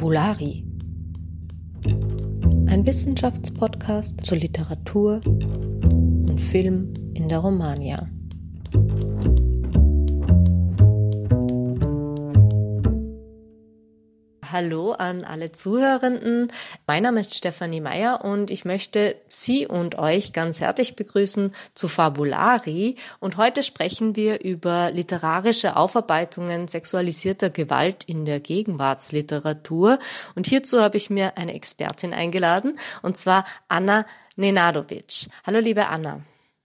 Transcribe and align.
Fabulari. 0.00 0.64
Ein 2.68 2.86
Wissenschaftspodcast 2.86 4.24
zur 4.24 4.38
Literatur 4.38 5.20
und 5.26 6.40
Film 6.40 6.94
in 7.12 7.28
der 7.28 7.40
Romania. 7.40 8.08
Hallo 14.52 14.92
an 14.92 15.24
alle 15.24 15.52
Zuhörenden. 15.52 16.52
Mein 16.86 17.04
Name 17.04 17.20
ist 17.20 17.34
Stefanie 17.34 17.80
Meyer 17.80 18.24
und 18.24 18.50
ich 18.50 18.64
möchte 18.64 19.16
Sie 19.28 19.66
und 19.66 19.98
euch 19.98 20.32
ganz 20.32 20.60
herzlich 20.60 20.96
begrüßen 20.96 21.54
zu 21.74 21.86
Fabulari. 21.88 22.96
Und 23.20 23.36
heute 23.36 23.62
sprechen 23.62 24.16
wir 24.16 24.40
über 24.42 24.90
literarische 24.90 25.76
Aufarbeitungen 25.76 26.68
sexualisierter 26.68 27.50
Gewalt 27.50 28.04
in 28.04 28.24
der 28.24 28.40
Gegenwartsliteratur. 28.40 29.98
Und 30.34 30.46
hierzu 30.46 30.80
habe 30.80 30.96
ich 30.96 31.10
mir 31.10 31.36
eine 31.36 31.54
Expertin 31.54 32.12
eingeladen, 32.12 32.78
und 33.02 33.16
zwar 33.16 33.44
Anna 33.68 34.04
Nenadovic. 34.36 35.28
Hallo, 35.46 35.60
liebe 35.60 35.86
Anna. 35.86 36.22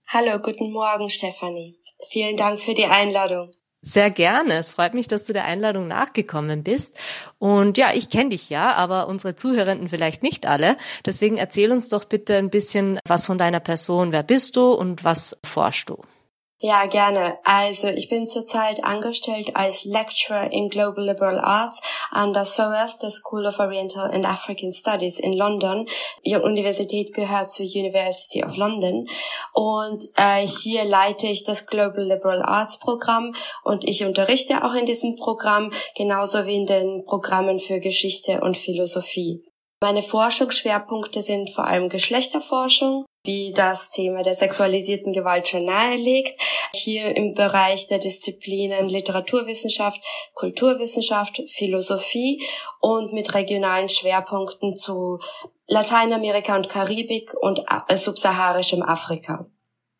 Hallo, 0.08 0.38
guten 0.38 0.72
Morgen, 0.72 1.08
Stefanie. 1.08 1.78
Vielen 2.10 2.36
Dank 2.36 2.60
für 2.60 2.74
die 2.74 2.86
Einladung. 2.86 3.55
Sehr 3.82 4.10
gerne. 4.10 4.54
Es 4.54 4.72
freut 4.72 4.94
mich, 4.94 5.06
dass 5.06 5.24
du 5.24 5.32
der 5.32 5.44
Einladung 5.44 5.86
nachgekommen 5.86 6.64
bist. 6.64 6.96
Und 7.38 7.78
ja, 7.78 7.92
ich 7.94 8.10
kenne 8.10 8.30
dich 8.30 8.50
ja, 8.50 8.72
aber 8.72 9.06
unsere 9.06 9.36
Zuhörenden 9.36 9.88
vielleicht 9.88 10.22
nicht 10.22 10.46
alle. 10.46 10.76
Deswegen 11.04 11.36
erzähl 11.36 11.70
uns 11.70 11.88
doch 11.88 12.04
bitte 12.04 12.36
ein 12.36 12.50
bisschen 12.50 12.98
was 13.06 13.26
von 13.26 13.38
deiner 13.38 13.60
Person. 13.60 14.10
Wer 14.10 14.24
bist 14.24 14.56
du 14.56 14.72
und 14.72 15.04
was 15.04 15.38
forschst 15.44 15.90
du? 15.90 16.02
Ja, 16.58 16.86
gerne. 16.86 17.38
Also 17.44 17.88
ich 17.88 18.08
bin 18.08 18.26
zurzeit 18.26 18.82
angestellt 18.82 19.54
als 19.54 19.84
Lecturer 19.84 20.50
in 20.50 20.70
Global 20.70 21.04
Liberal 21.04 21.38
Arts 21.38 21.82
an 22.10 22.32
der 22.32 22.46
SOAS, 22.46 22.96
der 22.96 23.10
School 23.10 23.44
of 23.44 23.58
Oriental 23.58 24.10
and 24.10 24.24
African 24.24 24.72
Studies 24.72 25.20
in 25.20 25.34
London. 25.34 25.86
Ihre 26.22 26.42
Universität 26.42 27.12
gehört 27.12 27.52
zur 27.52 27.66
University 27.66 28.42
of 28.42 28.56
London. 28.56 29.06
Und 29.52 30.02
äh, 30.16 30.46
hier 30.46 30.84
leite 30.84 31.26
ich 31.26 31.44
das 31.44 31.66
Global 31.66 32.04
Liberal 32.04 32.40
Arts 32.40 32.78
Programm 32.78 33.34
und 33.62 33.84
ich 33.84 34.06
unterrichte 34.06 34.64
auch 34.64 34.72
in 34.72 34.86
diesem 34.86 35.14
Programm, 35.16 35.70
genauso 35.94 36.46
wie 36.46 36.56
in 36.56 36.66
den 36.66 37.04
Programmen 37.04 37.60
für 37.60 37.80
Geschichte 37.80 38.40
und 38.40 38.56
Philosophie. 38.56 39.44
Meine 39.82 40.02
Forschungsschwerpunkte 40.02 41.20
sind 41.20 41.50
vor 41.50 41.66
allem 41.66 41.90
Geschlechterforschung, 41.90 43.04
wie 43.26 43.52
das 43.52 43.90
Thema 43.90 44.22
der 44.22 44.34
sexualisierten 44.34 45.12
Gewalt 45.12 45.48
schon 45.48 45.64
nahelegt. 45.64 46.40
Hier 46.72 47.16
im 47.16 47.34
Bereich 47.34 47.88
der 47.88 47.98
Disziplinen 47.98 48.88
Literaturwissenschaft, 48.88 50.00
Kulturwissenschaft, 50.34 51.42
Philosophie 51.48 52.42
und 52.80 53.12
mit 53.12 53.34
regionalen 53.34 53.88
Schwerpunkten 53.88 54.76
zu 54.76 55.18
Lateinamerika 55.66 56.54
und 56.56 56.68
Karibik 56.68 57.34
und 57.40 57.64
äh, 57.88 57.96
subsaharischem 57.96 58.82
Afrika. 58.82 59.46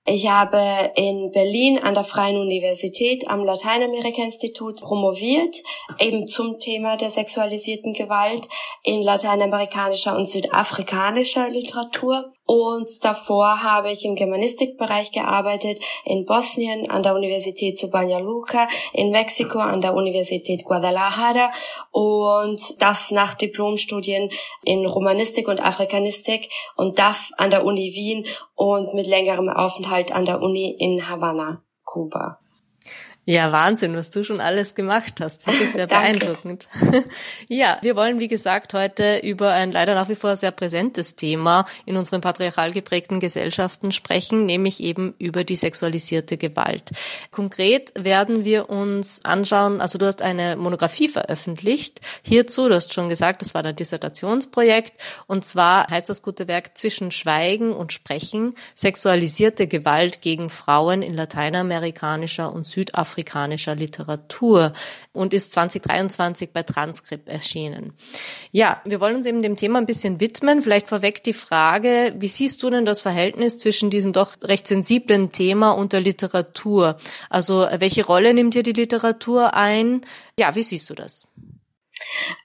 Ich 0.08 0.30
habe 0.30 0.92
in 0.94 1.32
Berlin 1.32 1.80
an 1.82 1.94
der 1.94 2.04
Freien 2.04 2.36
Universität 2.36 3.26
am 3.26 3.44
Lateinamerika-Institut 3.44 4.80
promoviert, 4.80 5.60
eben 5.98 6.28
zum 6.28 6.60
Thema 6.60 6.96
der 6.96 7.10
sexualisierten 7.10 7.92
Gewalt 7.92 8.48
in 8.84 9.02
lateinamerikanischer 9.02 10.16
und 10.16 10.30
südafrikanischer 10.30 11.50
Literatur. 11.50 12.32
Und 12.46 12.88
davor 13.04 13.64
habe 13.64 13.90
ich 13.90 14.04
im 14.04 14.14
Germanistikbereich 14.14 15.10
gearbeitet, 15.10 15.80
in 16.04 16.24
Bosnien 16.24 16.88
an 16.88 17.02
der 17.02 17.16
Universität 17.16 17.76
zu 17.76 17.90
Banja 17.90 18.18
Luka, 18.18 18.68
in 18.92 19.10
Mexiko 19.10 19.58
an 19.58 19.80
der 19.80 19.94
Universität 19.94 20.64
Guadalajara 20.64 21.50
und 21.90 22.80
das 22.80 23.10
nach 23.10 23.34
Diplomstudien 23.34 24.30
in 24.62 24.86
Romanistik 24.86 25.48
und 25.48 25.60
Afrikanistik 25.60 26.48
und 26.76 27.00
DAF 27.00 27.30
an 27.36 27.50
der 27.50 27.64
Uni 27.64 27.92
Wien 27.94 28.26
und 28.54 28.94
mit 28.94 29.08
längerem 29.08 29.48
Aufenthalt 29.48 30.14
an 30.14 30.24
der 30.24 30.40
Uni 30.40 30.76
in 30.78 31.08
Havanna, 31.08 31.64
Kuba. 31.84 32.38
Ja, 33.28 33.50
Wahnsinn, 33.50 33.96
was 33.96 34.10
du 34.10 34.22
schon 34.22 34.40
alles 34.40 34.76
gemacht 34.76 35.14
hast. 35.20 35.48
Das 35.48 35.60
ist 35.60 35.72
sehr 35.72 35.86
beeindruckend. 35.88 36.68
ja, 37.48 37.76
wir 37.82 37.96
wollen, 37.96 38.20
wie 38.20 38.28
gesagt, 38.28 38.72
heute 38.72 39.18
über 39.18 39.50
ein 39.50 39.72
leider 39.72 39.96
nach 39.96 40.08
wie 40.08 40.14
vor 40.14 40.36
sehr 40.36 40.52
präsentes 40.52 41.16
Thema 41.16 41.66
in 41.86 41.96
unseren 41.96 42.20
patriarchal 42.20 42.70
geprägten 42.70 43.18
Gesellschaften 43.18 43.90
sprechen, 43.90 44.46
nämlich 44.46 44.80
eben 44.80 45.12
über 45.18 45.42
die 45.42 45.56
sexualisierte 45.56 46.36
Gewalt. 46.36 46.92
Konkret 47.32 47.92
werden 47.98 48.44
wir 48.44 48.70
uns 48.70 49.24
anschauen, 49.24 49.80
also 49.80 49.98
du 49.98 50.06
hast 50.06 50.22
eine 50.22 50.54
Monographie 50.54 51.08
veröffentlicht 51.08 52.00
hierzu, 52.22 52.68
du 52.68 52.76
hast 52.76 52.94
schon 52.94 53.08
gesagt, 53.08 53.42
das 53.42 53.54
war 53.54 53.64
dein 53.64 53.74
Dissertationsprojekt, 53.74 54.92
und 55.26 55.44
zwar 55.44 55.88
heißt 55.90 56.08
das 56.08 56.22
gute 56.22 56.46
Werk 56.46 56.78
Zwischen 56.78 57.10
Schweigen 57.10 57.72
und 57.72 57.92
Sprechen, 57.92 58.54
sexualisierte 58.76 59.66
Gewalt 59.66 60.20
gegen 60.20 60.48
Frauen 60.48 61.02
in 61.02 61.14
lateinamerikanischer 61.14 62.52
und 62.52 62.64
südafrikanischer 62.64 63.15
afrikanischer 63.16 63.74
Literatur 63.74 64.72
und 65.12 65.32
ist 65.32 65.52
2023 65.52 66.50
bei 66.52 66.62
Transkript 66.62 67.30
erschienen. 67.30 67.94
Ja, 68.50 68.82
wir 68.84 69.00
wollen 69.00 69.16
uns 69.16 69.26
eben 69.26 69.42
dem 69.42 69.56
Thema 69.56 69.78
ein 69.78 69.86
bisschen 69.86 70.20
widmen. 70.20 70.62
Vielleicht 70.62 70.88
vorweg 70.88 71.22
die 71.22 71.32
Frage, 71.32 72.14
wie 72.18 72.28
siehst 72.28 72.62
du 72.62 72.68
denn 72.68 72.84
das 72.84 73.00
Verhältnis 73.00 73.58
zwischen 73.58 73.88
diesem 73.88 74.12
doch 74.12 74.36
recht 74.42 74.66
sensiblen 74.66 75.32
Thema 75.32 75.70
und 75.70 75.94
der 75.94 76.00
Literatur? 76.00 76.96
Also 77.30 77.66
welche 77.78 78.04
Rolle 78.04 78.34
nimmt 78.34 78.52
hier 78.52 78.62
die 78.62 78.72
Literatur 78.72 79.54
ein? 79.54 80.04
Ja, 80.38 80.54
wie 80.54 80.62
siehst 80.62 80.90
du 80.90 80.94
das? 80.94 81.26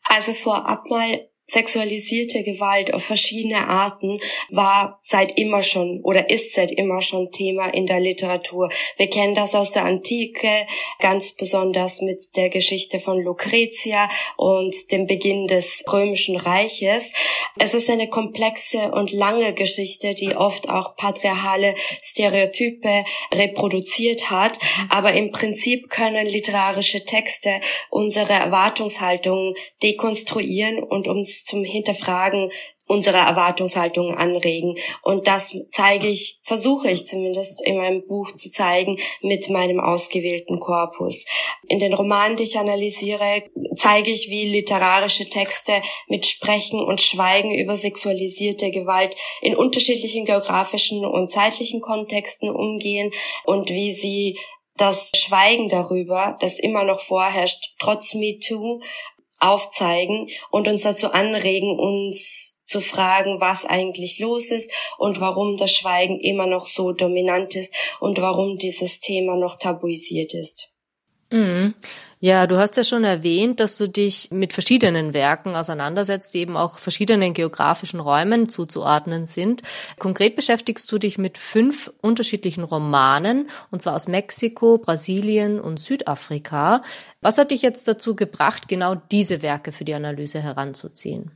Also 0.05 0.31
vorab 0.31 0.85
mal 0.89 1.27
sexualisierte 1.51 2.43
Gewalt 2.43 2.93
auf 2.93 3.03
verschiedene 3.03 3.67
Arten 3.67 4.21
war 4.49 4.99
seit 5.01 5.37
immer 5.37 5.63
schon 5.63 5.99
oder 6.01 6.29
ist 6.29 6.55
seit 6.55 6.71
immer 6.71 7.01
schon 7.01 7.29
Thema 7.31 7.65
in 7.73 7.87
der 7.87 7.99
Literatur. 7.99 8.69
Wir 8.95 9.09
kennen 9.09 9.35
das 9.35 9.53
aus 9.53 9.73
der 9.73 9.83
Antike, 9.83 10.47
ganz 10.99 11.33
besonders 11.33 11.99
mit 12.01 12.37
der 12.37 12.49
Geschichte 12.49 12.99
von 12.99 13.21
Lucretia 13.21 14.07
und 14.37 14.73
dem 14.93 15.07
Beginn 15.07 15.47
des 15.47 15.83
römischen 15.91 16.37
Reiches. 16.37 17.11
Es 17.59 17.73
ist 17.73 17.89
eine 17.89 18.07
komplexe 18.07 18.91
und 18.91 19.11
lange 19.11 19.53
Geschichte, 19.53 20.15
die 20.15 20.33
oft 20.33 20.69
auch 20.69 20.95
patriarchale 20.95 21.75
Stereotype 22.01 23.03
reproduziert 23.33 24.31
hat. 24.31 24.57
Aber 24.89 25.11
im 25.13 25.31
Prinzip 25.31 25.89
können 25.89 26.25
literarische 26.25 27.03
Texte 27.03 27.59
unsere 27.89 28.31
Erwartungshaltungen 28.31 29.53
dekonstruieren 29.83 30.81
und 30.81 31.09
uns 31.09 31.40
zum 31.45 31.63
Hinterfragen 31.63 32.51
unserer 32.91 33.25
Erwartungshaltungen 33.25 34.15
anregen. 34.15 34.75
Und 35.01 35.27
das 35.27 35.55
zeige 35.71 36.07
ich, 36.07 36.39
versuche 36.43 36.91
ich 36.91 37.07
zumindest 37.07 37.65
in 37.65 37.77
meinem 37.77 38.05
Buch 38.05 38.33
zu 38.33 38.51
zeigen 38.51 38.97
mit 39.21 39.49
meinem 39.49 39.79
ausgewählten 39.79 40.59
Korpus. 40.59 41.25
In 41.69 41.79
den 41.79 41.93
Romanen, 41.93 42.35
die 42.35 42.43
ich 42.43 42.59
analysiere, 42.59 43.43
zeige 43.77 44.11
ich, 44.11 44.29
wie 44.29 44.49
literarische 44.49 45.29
Texte 45.29 45.71
mit 46.07 46.25
Sprechen 46.25 46.83
und 46.83 47.01
Schweigen 47.01 47.55
über 47.55 47.77
sexualisierte 47.77 48.71
Gewalt 48.71 49.15
in 49.41 49.55
unterschiedlichen 49.55 50.25
geografischen 50.25 51.05
und 51.05 51.31
zeitlichen 51.31 51.79
Kontexten 51.79 52.49
umgehen 52.49 53.11
und 53.45 53.69
wie 53.69 53.93
sie 53.93 54.37
das 54.81 55.11
Schweigen 55.15 55.69
darüber, 55.69 56.37
das 56.39 56.57
immer 56.57 56.83
noch 56.83 57.01
vorherrscht, 57.01 57.75
trotz 57.77 58.15
MeToo, 58.15 58.81
aufzeigen 59.41 60.29
und 60.49 60.67
uns 60.67 60.83
dazu 60.83 61.11
anregen, 61.11 61.77
uns 61.77 62.59
zu 62.65 62.79
fragen, 62.79 63.41
was 63.41 63.65
eigentlich 63.65 64.19
los 64.19 64.49
ist 64.49 64.71
und 64.97 65.19
warum 65.19 65.57
das 65.57 65.73
Schweigen 65.73 66.19
immer 66.19 66.45
noch 66.45 66.67
so 66.67 66.93
dominant 66.93 67.55
ist 67.55 67.75
und 67.99 68.21
warum 68.21 68.57
dieses 68.57 69.01
Thema 69.01 69.35
noch 69.35 69.57
tabuisiert 69.57 70.33
ist. 70.33 70.71
Mhm. 71.31 71.75
Ja, 72.23 72.45
du 72.45 72.59
hast 72.59 72.77
ja 72.77 72.83
schon 72.83 73.03
erwähnt, 73.03 73.59
dass 73.59 73.77
du 73.77 73.89
dich 73.89 74.29
mit 74.29 74.53
verschiedenen 74.53 75.15
Werken 75.15 75.55
auseinandersetzt, 75.55 76.35
die 76.35 76.41
eben 76.41 76.55
auch 76.55 76.77
verschiedenen 76.77 77.33
geografischen 77.33 77.99
Räumen 77.99 78.47
zuzuordnen 78.47 79.25
sind. 79.25 79.63
Konkret 79.97 80.35
beschäftigst 80.35 80.91
du 80.91 80.99
dich 80.99 81.17
mit 81.17 81.39
fünf 81.39 81.91
unterschiedlichen 81.99 82.63
Romanen, 82.63 83.49
und 83.71 83.81
zwar 83.81 83.95
aus 83.95 84.07
Mexiko, 84.07 84.77
Brasilien 84.77 85.59
und 85.59 85.79
Südafrika. 85.79 86.83
Was 87.21 87.39
hat 87.39 87.49
dich 87.49 87.63
jetzt 87.63 87.87
dazu 87.87 88.15
gebracht, 88.15 88.67
genau 88.67 88.93
diese 88.93 89.41
Werke 89.41 89.71
für 89.71 89.83
die 89.83 89.95
Analyse 89.95 90.41
heranzuziehen? 90.41 91.31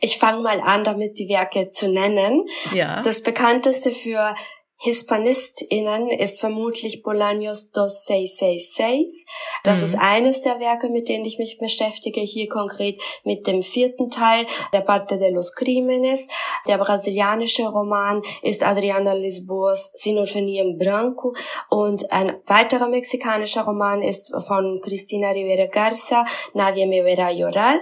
Ich 0.00 0.18
fange 0.18 0.42
mal 0.42 0.60
an, 0.60 0.84
damit 0.84 1.18
die 1.18 1.30
Werke 1.30 1.70
zu 1.70 1.90
nennen. 1.90 2.44
Ja. 2.74 3.00
Das 3.00 3.22
bekannteste 3.22 3.90
für 3.90 4.34
HispanistInnen 4.82 6.08
ist 6.10 6.40
vermutlich 6.40 7.02
Bolaños 7.04 7.70
2666. 7.72 9.26
Das 9.62 9.78
mhm. 9.78 9.84
ist 9.84 9.94
eines 9.98 10.40
der 10.40 10.58
Werke, 10.58 10.88
mit 10.88 11.10
denen 11.10 11.26
ich 11.26 11.38
mich 11.38 11.58
beschäftige. 11.58 12.22
Hier 12.22 12.48
konkret 12.48 12.98
mit 13.22 13.46
dem 13.46 13.62
vierten 13.62 14.10
Teil, 14.10 14.46
der 14.72 14.80
Parte 14.80 15.18
de 15.18 15.30
los 15.32 15.54
Crímenes. 15.54 16.28
Der 16.66 16.78
brasilianische 16.78 17.68
Roman 17.68 18.22
ist 18.40 18.62
Adriana 18.62 19.12
Lisboas 19.12 19.92
Sinfonia 19.96 20.62
en 20.62 20.78
Branco. 20.78 21.34
Und 21.68 22.10
ein 22.10 22.40
weiterer 22.46 22.88
mexikanischer 22.88 23.64
Roman 23.64 24.02
ist 24.02 24.34
von 24.46 24.80
Cristina 24.80 25.30
Rivera 25.30 25.66
Garza, 25.66 26.24
Nadie 26.54 26.86
me 26.86 27.04
verá 27.04 27.30
llorar. 27.30 27.78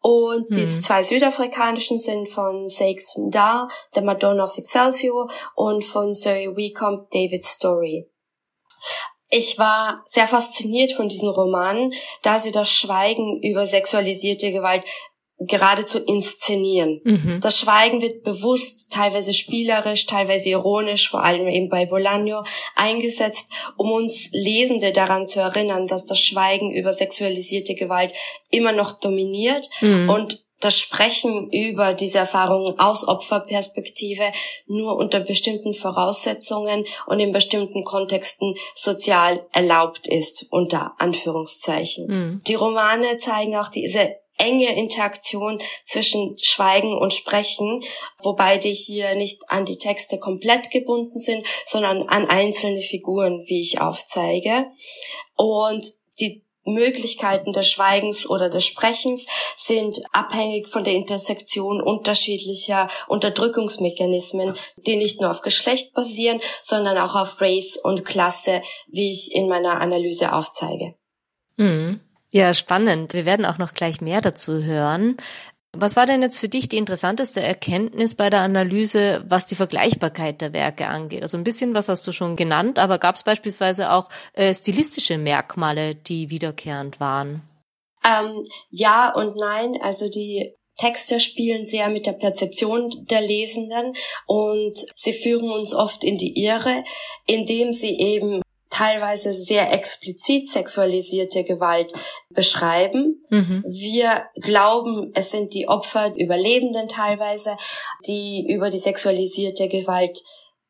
Und 0.00 0.48
hm. 0.48 0.56
die 0.56 0.66
zwei 0.66 1.02
südafrikanischen 1.02 1.98
sind 1.98 2.28
von 2.28 2.68
Sakes 2.68 3.16
Mda, 3.16 3.68
The 3.94 4.00
Madonna 4.00 4.44
of 4.44 4.56
Excelsior 4.56 5.30
und 5.54 5.84
von 5.84 6.14
Zoe 6.14 6.56
Weecombe, 6.56 7.06
David's 7.12 7.50
Story. 7.50 8.08
Ich 9.30 9.58
war 9.58 10.04
sehr 10.06 10.26
fasziniert 10.26 10.92
von 10.92 11.08
diesen 11.08 11.28
Romanen, 11.28 11.92
da 12.22 12.38
sie 12.38 12.52
das 12.52 12.70
Schweigen 12.70 13.42
über 13.42 13.66
sexualisierte 13.66 14.52
Gewalt 14.52 14.84
geradezu 15.40 15.98
inszenieren. 15.98 17.00
Mhm. 17.04 17.40
Das 17.40 17.58
Schweigen 17.58 18.02
wird 18.02 18.24
bewusst, 18.24 18.90
teilweise 18.90 19.32
spielerisch, 19.32 20.06
teilweise 20.06 20.50
ironisch, 20.50 21.08
vor 21.10 21.22
allem 21.22 21.46
eben 21.48 21.68
bei 21.68 21.84
Bolaño, 21.84 22.44
eingesetzt, 22.74 23.48
um 23.76 23.92
uns 23.92 24.30
Lesende 24.32 24.92
daran 24.92 25.26
zu 25.26 25.40
erinnern, 25.40 25.86
dass 25.86 26.06
das 26.06 26.18
Schweigen 26.18 26.72
über 26.72 26.92
sexualisierte 26.92 27.74
Gewalt 27.74 28.12
immer 28.50 28.72
noch 28.72 28.98
dominiert 28.98 29.68
mhm. 29.80 30.10
und 30.10 30.38
das 30.60 30.76
Sprechen 30.76 31.50
über 31.50 31.94
diese 31.94 32.18
Erfahrungen 32.18 32.78
aus 32.80 33.06
Opferperspektive 33.06 34.24
nur 34.66 34.96
unter 34.96 35.20
bestimmten 35.20 35.72
Voraussetzungen 35.72 36.84
und 37.06 37.20
in 37.20 37.32
bestimmten 37.32 37.84
Kontexten 37.84 38.54
sozial 38.74 39.46
erlaubt 39.52 40.08
ist, 40.08 40.46
unter 40.50 40.94
Anführungszeichen. 40.98 42.06
Mhm. 42.08 42.42
Die 42.48 42.54
Romane 42.54 43.18
zeigen 43.18 43.56
auch 43.56 43.68
diese 43.68 44.16
enge 44.38 44.76
Interaktion 44.76 45.60
zwischen 45.84 46.36
Schweigen 46.40 46.96
und 46.96 47.12
Sprechen, 47.12 47.84
wobei 48.22 48.58
die 48.58 48.72
hier 48.72 49.14
nicht 49.14 49.42
an 49.48 49.66
die 49.66 49.78
Texte 49.78 50.18
komplett 50.18 50.70
gebunden 50.70 51.18
sind, 51.18 51.46
sondern 51.66 52.08
an 52.08 52.26
einzelne 52.28 52.80
Figuren, 52.80 53.44
wie 53.46 53.60
ich 53.60 53.80
aufzeige. 53.80 54.66
Und 55.36 55.86
die 56.20 56.42
Möglichkeiten 56.64 57.52
des 57.52 57.70
Schweigens 57.70 58.28
oder 58.28 58.50
des 58.50 58.64
Sprechens 58.64 59.26
sind 59.56 60.00
abhängig 60.12 60.68
von 60.68 60.84
der 60.84 60.94
Intersektion 60.94 61.80
unterschiedlicher 61.80 62.88
Unterdrückungsmechanismen, 63.08 64.54
die 64.76 64.96
nicht 64.96 65.20
nur 65.20 65.30
auf 65.30 65.42
Geschlecht 65.42 65.94
basieren, 65.94 66.40
sondern 66.62 66.98
auch 66.98 67.14
auf 67.14 67.40
Race 67.40 67.76
und 67.76 68.04
Klasse, 68.04 68.62
wie 68.88 69.10
ich 69.12 69.34
in 69.34 69.48
meiner 69.48 69.80
Analyse 69.80 70.32
aufzeige. 70.32 70.94
Mhm. 71.56 72.00
Ja, 72.30 72.52
spannend. 72.52 73.14
Wir 73.14 73.24
werden 73.24 73.46
auch 73.46 73.58
noch 73.58 73.74
gleich 73.74 74.00
mehr 74.00 74.20
dazu 74.20 74.62
hören. 74.62 75.16
Was 75.72 75.96
war 75.96 76.06
denn 76.06 76.22
jetzt 76.22 76.38
für 76.38 76.48
dich 76.48 76.68
die 76.68 76.78
interessanteste 76.78 77.40
Erkenntnis 77.40 78.14
bei 78.14 78.30
der 78.30 78.40
Analyse, 78.40 79.22
was 79.28 79.46
die 79.46 79.54
Vergleichbarkeit 79.54 80.40
der 80.40 80.52
Werke 80.52 80.88
angeht? 80.88 81.22
Also 81.22 81.36
ein 81.36 81.44
bisschen 81.44 81.74
was 81.74 81.88
hast 81.88 82.06
du 82.06 82.12
schon 82.12 82.36
genannt, 82.36 82.78
aber 82.78 82.98
gab 82.98 83.16
es 83.16 83.22
beispielsweise 83.22 83.92
auch 83.92 84.08
äh, 84.32 84.52
stilistische 84.54 85.18
Merkmale, 85.18 85.94
die 85.94 86.30
wiederkehrend 86.30 87.00
waren? 87.00 87.42
Ähm, 88.04 88.44
ja 88.70 89.12
und 89.14 89.36
nein. 89.36 89.78
Also 89.82 90.10
die 90.10 90.54
Texte 90.78 91.20
spielen 91.20 91.64
sehr 91.64 91.90
mit 91.90 92.06
der 92.06 92.12
Perzeption 92.12 93.06
der 93.10 93.20
Lesenden 93.20 93.94
und 94.26 94.78
sie 94.96 95.12
führen 95.12 95.50
uns 95.50 95.74
oft 95.74 96.02
in 96.02 96.16
die 96.16 96.44
Irre, 96.44 96.84
indem 97.26 97.72
sie 97.72 97.98
eben 97.98 98.40
teilweise 98.70 99.34
sehr 99.34 99.72
explizit 99.72 100.48
sexualisierte 100.48 101.44
Gewalt 101.44 101.92
beschreiben. 102.30 103.24
Mhm. 103.30 103.64
Wir 103.66 104.26
glauben, 104.34 105.12
es 105.14 105.30
sind 105.30 105.54
die 105.54 105.68
Opfer, 105.68 106.10
die 106.10 106.22
Überlebenden 106.22 106.88
teilweise, 106.88 107.56
die 108.06 108.46
über 108.48 108.70
die 108.70 108.78
sexualisierte 108.78 109.68
Gewalt 109.68 110.22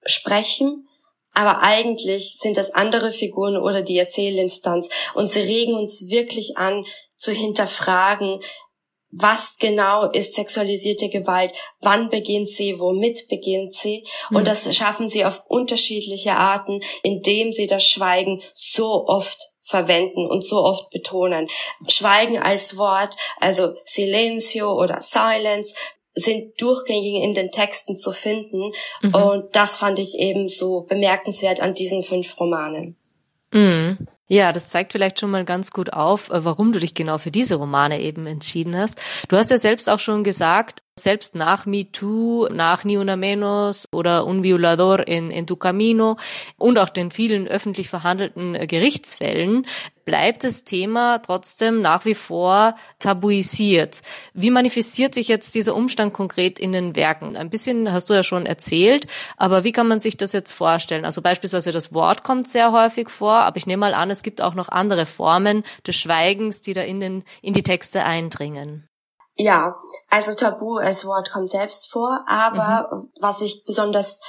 sprechen. 0.04 0.88
Aber 1.34 1.62
eigentlich 1.62 2.38
sind 2.40 2.56
das 2.56 2.70
andere 2.72 3.12
Figuren 3.12 3.56
oder 3.56 3.82
die 3.82 3.98
Erzählinstanz. 3.98 4.88
Und 5.14 5.30
sie 5.30 5.40
regen 5.40 5.74
uns 5.74 6.08
wirklich 6.08 6.56
an, 6.56 6.84
zu 7.16 7.32
hinterfragen, 7.32 8.40
was 9.10 9.56
genau 9.58 10.10
ist 10.10 10.34
sexualisierte 10.34 11.08
Gewalt, 11.08 11.52
wann 11.80 12.10
beginnt 12.10 12.48
sie, 12.48 12.78
womit 12.78 13.28
beginnt 13.28 13.74
sie. 13.74 14.04
Und 14.30 14.42
mhm. 14.42 14.44
das 14.44 14.74
schaffen 14.76 15.08
sie 15.08 15.24
auf 15.24 15.42
unterschiedliche 15.48 16.34
Arten, 16.34 16.80
indem 17.02 17.52
sie 17.52 17.66
das 17.66 17.84
Schweigen 17.84 18.42
so 18.54 19.06
oft 19.06 19.38
verwenden 19.62 20.26
und 20.26 20.44
so 20.44 20.58
oft 20.58 20.90
betonen. 20.90 21.48
Schweigen 21.88 22.38
als 22.38 22.76
Wort, 22.76 23.16
also 23.38 23.74
Silencio 23.84 24.72
oder 24.72 25.02
Silence, 25.02 25.74
sind 26.14 26.60
durchgängig 26.60 27.22
in 27.22 27.34
den 27.34 27.50
Texten 27.50 27.96
zu 27.96 28.12
finden. 28.12 28.72
Mhm. 29.02 29.14
Und 29.14 29.56
das 29.56 29.76
fand 29.76 29.98
ich 29.98 30.14
eben 30.18 30.48
so 30.48 30.82
bemerkenswert 30.82 31.60
an 31.60 31.74
diesen 31.74 32.02
fünf 32.02 32.38
Romanen. 32.40 32.96
Mhm. 33.52 34.08
Ja, 34.30 34.52
das 34.52 34.66
zeigt 34.66 34.92
vielleicht 34.92 35.18
schon 35.20 35.30
mal 35.30 35.46
ganz 35.46 35.70
gut 35.70 35.94
auf, 35.94 36.28
äh, 36.28 36.44
warum 36.44 36.72
du 36.72 36.78
dich 36.78 36.94
genau 36.94 37.16
für 37.16 37.30
diese 37.30 37.54
Romane 37.54 38.02
eben 38.02 38.26
entschieden 38.26 38.76
hast. 38.76 39.00
Du 39.28 39.36
hast 39.36 39.50
ja 39.50 39.56
selbst 39.56 39.88
auch 39.88 39.98
schon 39.98 40.22
gesagt, 40.22 40.80
selbst 40.98 41.34
nach 41.34 41.64
MeToo, 41.64 42.48
nach 42.52 42.84
Ni 42.84 42.98
Una 42.98 43.16
Menos 43.16 43.86
oder 43.90 44.26
Un 44.26 44.42
Violador 44.42 45.06
in, 45.08 45.30
in 45.30 45.46
Tu 45.46 45.56
Camino 45.56 46.16
und 46.58 46.78
auch 46.78 46.90
den 46.90 47.10
vielen 47.10 47.48
öffentlich 47.48 47.88
verhandelten 47.88 48.54
äh, 48.54 48.66
Gerichtsfällen 48.66 49.66
bleibt 50.08 50.42
das 50.42 50.64
Thema 50.64 51.18
trotzdem 51.18 51.82
nach 51.82 52.06
wie 52.06 52.14
vor 52.14 52.74
tabuisiert. 52.98 54.00
Wie 54.32 54.50
manifestiert 54.50 55.12
sich 55.12 55.28
jetzt 55.28 55.54
dieser 55.54 55.74
Umstand 55.74 56.14
konkret 56.14 56.58
in 56.58 56.72
den 56.72 56.96
Werken? 56.96 57.36
Ein 57.36 57.50
bisschen 57.50 57.92
hast 57.92 58.08
du 58.08 58.14
ja 58.14 58.22
schon 58.22 58.46
erzählt, 58.46 59.06
aber 59.36 59.64
wie 59.64 59.72
kann 59.72 59.86
man 59.86 60.00
sich 60.00 60.16
das 60.16 60.32
jetzt 60.32 60.54
vorstellen? 60.54 61.04
Also 61.04 61.20
beispielsweise 61.20 61.72
das 61.72 61.92
Wort 61.92 62.24
kommt 62.24 62.48
sehr 62.48 62.72
häufig 62.72 63.10
vor, 63.10 63.34
aber 63.34 63.58
ich 63.58 63.66
nehme 63.66 63.80
mal 63.80 63.92
an, 63.92 64.08
es 64.10 64.22
gibt 64.22 64.40
auch 64.40 64.54
noch 64.54 64.70
andere 64.70 65.04
Formen 65.04 65.62
des 65.86 65.96
Schweigens, 65.96 66.62
die 66.62 66.72
da 66.72 66.80
in, 66.80 67.00
den, 67.00 67.22
in 67.42 67.52
die 67.52 67.62
Texte 67.62 68.02
eindringen. 68.02 68.88
Ja, 69.36 69.76
also 70.08 70.32
Tabu 70.34 70.78
als 70.78 71.04
Wort 71.04 71.30
kommt 71.30 71.50
selbst 71.50 71.92
vor, 71.92 72.24
aber 72.26 72.88
mhm. 72.90 73.10
was 73.20 73.42
ich 73.42 73.62
besonders 73.66 74.22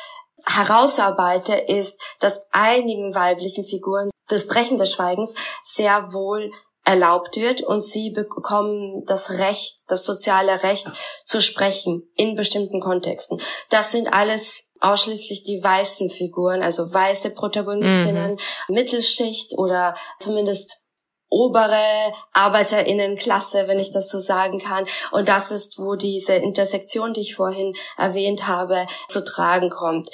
herausarbeite, 0.49 1.53
ist, 1.53 1.99
dass 2.19 2.47
einigen 2.51 3.13
weiblichen 3.13 3.63
Figuren 3.63 4.09
das 4.27 4.47
Brechen 4.47 4.77
des 4.77 4.91
Schweigens 4.91 5.33
sehr 5.63 6.13
wohl 6.13 6.51
erlaubt 6.85 7.35
wird 7.37 7.61
und 7.61 7.85
sie 7.85 8.09
bekommen 8.09 9.03
das 9.05 9.31
Recht, 9.31 9.77
das 9.87 10.05
soziale 10.05 10.63
Recht 10.63 10.87
zu 11.25 11.41
sprechen 11.41 12.09
in 12.15 12.35
bestimmten 12.35 12.79
Kontexten. 12.79 13.39
Das 13.69 13.91
sind 13.91 14.11
alles 14.11 14.71
ausschließlich 14.79 15.43
die 15.43 15.63
weißen 15.63 16.09
Figuren, 16.09 16.63
also 16.63 16.91
weiße 16.91 17.31
Protagonistinnen, 17.31 18.31
mhm. 18.31 18.73
Mittelschicht 18.73 19.57
oder 19.57 19.93
zumindest 20.19 20.85
obere 21.29 22.11
Arbeiterinnenklasse, 22.33 23.67
wenn 23.67 23.79
ich 23.79 23.91
das 23.91 24.09
so 24.09 24.19
sagen 24.19 24.59
kann. 24.59 24.85
Und 25.11 25.29
das 25.29 25.51
ist, 25.51 25.77
wo 25.77 25.95
diese 25.95 26.33
Intersektion, 26.33 27.13
die 27.13 27.21
ich 27.21 27.35
vorhin 27.35 27.73
erwähnt 27.97 28.47
habe, 28.47 28.87
zu 29.07 29.23
tragen 29.23 29.69
kommt. 29.69 30.09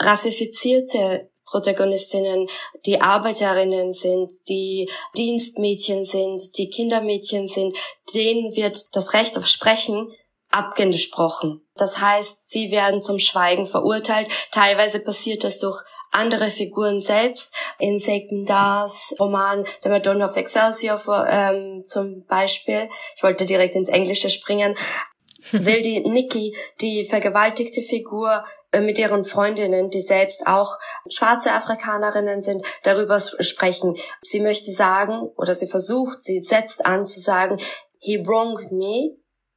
Rassifizierte 0.00 1.30
Protagonistinnen, 1.50 2.48
die 2.86 3.00
Arbeiterinnen 3.00 3.92
sind, 3.92 4.30
die 4.48 4.88
Dienstmädchen 5.16 6.04
sind, 6.04 6.56
die 6.56 6.70
Kindermädchen 6.70 7.48
sind, 7.48 7.76
denen 8.14 8.54
wird 8.54 8.94
das 8.94 9.14
Recht 9.14 9.36
auf 9.36 9.46
Sprechen 9.46 10.12
abgesprochen. 10.50 11.62
Das 11.76 12.00
heißt, 12.00 12.50
sie 12.50 12.70
werden 12.70 13.02
zum 13.02 13.18
Schweigen 13.18 13.66
verurteilt. 13.66 14.28
Teilweise 14.52 15.00
passiert 15.00 15.44
das 15.44 15.58
durch 15.58 15.80
andere 16.12 16.50
Figuren 16.50 17.00
selbst. 17.00 17.54
In 17.78 17.98
Sekundars 17.98 19.14
Roman 19.18 19.64
The 19.82 19.88
Madonna 19.88 20.26
of 20.26 20.36
Excelsior 20.36 20.98
vor, 20.98 21.26
ähm, 21.28 21.82
zum 21.84 22.24
Beispiel, 22.26 22.88
ich 23.16 23.22
wollte 23.22 23.46
direkt 23.46 23.74
ins 23.76 23.88
Englische 23.88 24.30
springen, 24.30 24.76
will 25.52 25.82
die 25.82 26.00
Nikki, 26.00 26.56
die 26.80 27.04
vergewaltigte 27.04 27.82
Figur, 27.82 28.44
mit 28.78 28.98
ihren 28.98 29.24
Freundinnen, 29.24 29.90
die 29.90 30.02
selbst 30.02 30.46
auch 30.46 30.78
schwarze 31.08 31.52
Afrikanerinnen 31.52 32.42
sind, 32.42 32.64
darüber 32.82 33.18
sprechen. 33.18 33.96
Sie 34.22 34.40
möchte 34.40 34.72
sagen, 34.72 35.30
oder 35.36 35.54
sie 35.54 35.66
versucht, 35.66 36.22
sie 36.22 36.42
setzt 36.42 36.86
an 36.86 37.06
zu 37.06 37.20
sagen, 37.20 37.58
he 37.98 38.24
wronged 38.24 38.70
me, 38.70 39.16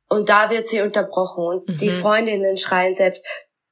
und 0.10 0.30
da 0.30 0.50
wird 0.50 0.68
sie 0.68 0.82
unterbrochen 0.82 1.44
und 1.44 1.70
mhm. 1.70 1.78
die 1.78 1.90
Freundinnen 1.90 2.58
schreien 2.58 2.94
selbst, 2.96 3.26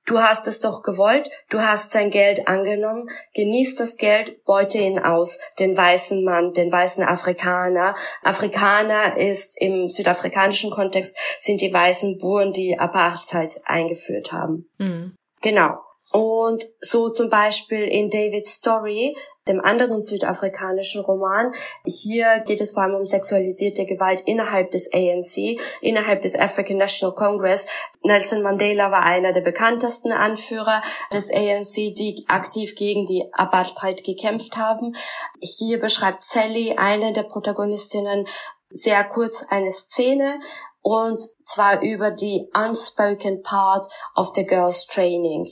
Du 0.07 0.19
hast 0.19 0.47
es 0.47 0.59
doch 0.59 0.81
gewollt, 0.81 1.29
du 1.49 1.61
hast 1.61 1.91
sein 1.91 2.09
Geld 2.09 2.47
angenommen, 2.47 3.07
genieß 3.35 3.75
das 3.75 3.97
Geld, 3.97 4.43
beute 4.45 4.79
ihn 4.79 4.97
aus, 4.97 5.37
den 5.59 5.77
weißen 5.77 6.23
Mann, 6.23 6.53
den 6.53 6.71
weißen 6.71 7.03
Afrikaner. 7.03 7.95
Afrikaner 8.23 9.15
ist 9.17 9.61
im 9.61 9.87
südafrikanischen 9.87 10.71
Kontext 10.71 11.15
sind 11.39 11.61
die 11.61 11.71
weißen 11.71 12.17
Buren, 12.17 12.51
die 12.51 12.79
Apartheid 12.79 13.61
eingeführt 13.65 14.31
haben. 14.31 14.69
Mhm. 14.79 15.15
Genau. 15.41 15.79
Und 16.11 16.65
so 16.81 17.09
zum 17.09 17.29
Beispiel 17.29 17.83
in 17.83 18.09
David's 18.09 18.55
Story, 18.55 19.15
dem 19.47 19.61
anderen 19.61 20.01
südafrikanischen 20.01 21.01
Roman. 21.01 21.53
Hier 21.85 22.43
geht 22.45 22.59
es 22.59 22.71
vor 22.71 22.83
allem 22.83 22.95
um 22.95 23.05
sexualisierte 23.05 23.85
Gewalt 23.85 24.21
innerhalb 24.25 24.71
des 24.71 24.91
ANC, 24.93 25.57
innerhalb 25.79 26.21
des 26.21 26.35
African 26.35 26.77
National 26.77 27.15
Congress. 27.15 27.65
Nelson 28.03 28.41
Mandela 28.41 28.91
war 28.91 29.03
einer 29.03 29.31
der 29.31 29.41
bekanntesten 29.41 30.11
Anführer 30.11 30.81
des 31.13 31.31
ANC, 31.31 31.95
die 31.95 32.25
aktiv 32.27 32.75
gegen 32.75 33.05
die 33.05 33.23
Apartheid 33.31 34.03
gekämpft 34.03 34.57
haben. 34.57 34.93
Hier 35.39 35.79
beschreibt 35.79 36.23
Sally, 36.23 36.75
eine 36.75 37.13
der 37.13 37.23
Protagonistinnen, 37.23 38.27
sehr 38.69 39.03
kurz 39.05 39.45
eine 39.49 39.71
Szene 39.71 40.39
und 40.81 41.19
zwar 41.43 41.81
über 41.81 42.11
die 42.11 42.49
unspoken 42.55 43.41
part 43.43 43.85
of 44.15 44.31
the 44.35 44.45
girls 44.45 44.85
training. 44.87 45.47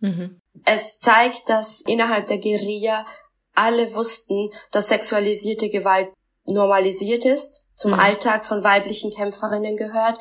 Mhm. 0.00 0.40
Es 0.64 0.98
zeigt, 0.98 1.48
dass 1.48 1.80
innerhalb 1.82 2.26
der 2.26 2.38
Guerilla 2.38 3.06
alle 3.54 3.94
wussten, 3.94 4.50
dass 4.70 4.88
sexualisierte 4.88 5.70
Gewalt 5.70 6.12
normalisiert 6.44 7.24
ist, 7.24 7.66
zum 7.76 7.92
mhm. 7.92 8.00
Alltag 8.00 8.44
von 8.44 8.64
weiblichen 8.64 9.12
Kämpferinnen 9.12 9.76
gehört, 9.76 10.18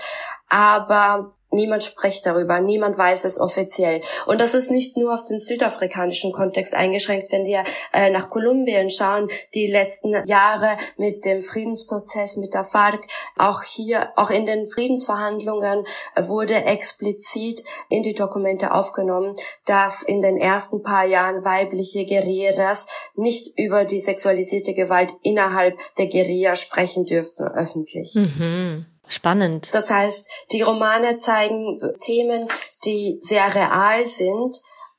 aber 0.50 1.32
Niemand 1.51 1.84
spricht 1.84 2.25
darüber, 2.25 2.62
niemand 2.62 2.98
weiß 2.98 3.25
es 3.25 3.39
offiziell. 3.39 4.01
Und 4.25 4.39
das 4.39 4.53
ist 4.53 4.72
nicht 4.72 4.98
nur 4.98 5.13
auf 5.13 5.25
den 5.25 5.38
südafrikanischen 5.38 6.31
Kontext 6.31 6.74
eingeschränkt, 6.74 7.31
wenn 7.31 7.46
wir 7.46 7.63
äh, 7.93 8.10
nach 8.10 8.29
Kolumbien 8.29 8.89
schauen, 8.89 9.29
die 9.53 9.67
letzten 9.67 10.13
Jahre 10.25 10.77
mit 10.98 11.25
dem 11.25 11.41
Friedensprozess 11.41 12.38
mit 12.38 12.53
der 12.53 12.63
FARC, 12.63 13.01
auch 13.38 13.63
hier, 13.63 14.12
auch 14.15 14.29
in 14.29 14.46
den 14.46 14.67
Friedensverhandlungen 14.67 15.86
wurde 16.22 16.63
explizit 16.63 17.63
in 17.89 18.01
die 18.01 18.13
Dokumente 18.13 18.74
aufgenommen, 18.74 19.36
dass 19.65 20.03
in 20.03 20.22
den 20.22 20.38
ersten 20.38 20.84
paar 20.84 21.05
Jahren 21.05 21.43
weibliche 21.43 22.05
Guerilleras 22.05 22.86
nicht 23.15 23.60
über 23.60 23.86
die 23.86 24.00
sexualisierte 24.00 24.74
Gewalt 24.74 25.13
innerhalb 25.24 25.77
der 25.98 26.08
Guerilla 26.08 26.55
sprechen 26.55 27.05
dürfen 27.05 27.48
öffentlich. 27.48 28.15
Mhm. 28.15 28.86
Spannend. 29.12 29.70
Das 29.74 29.89
heißt, 29.89 30.27
die 30.51 30.62
Romane 30.62 31.18
zeigen 31.18 31.80
Themen, 32.00 32.48
die 32.86 33.20
sehr 33.22 33.53
real 33.53 34.06
sind 34.06 34.56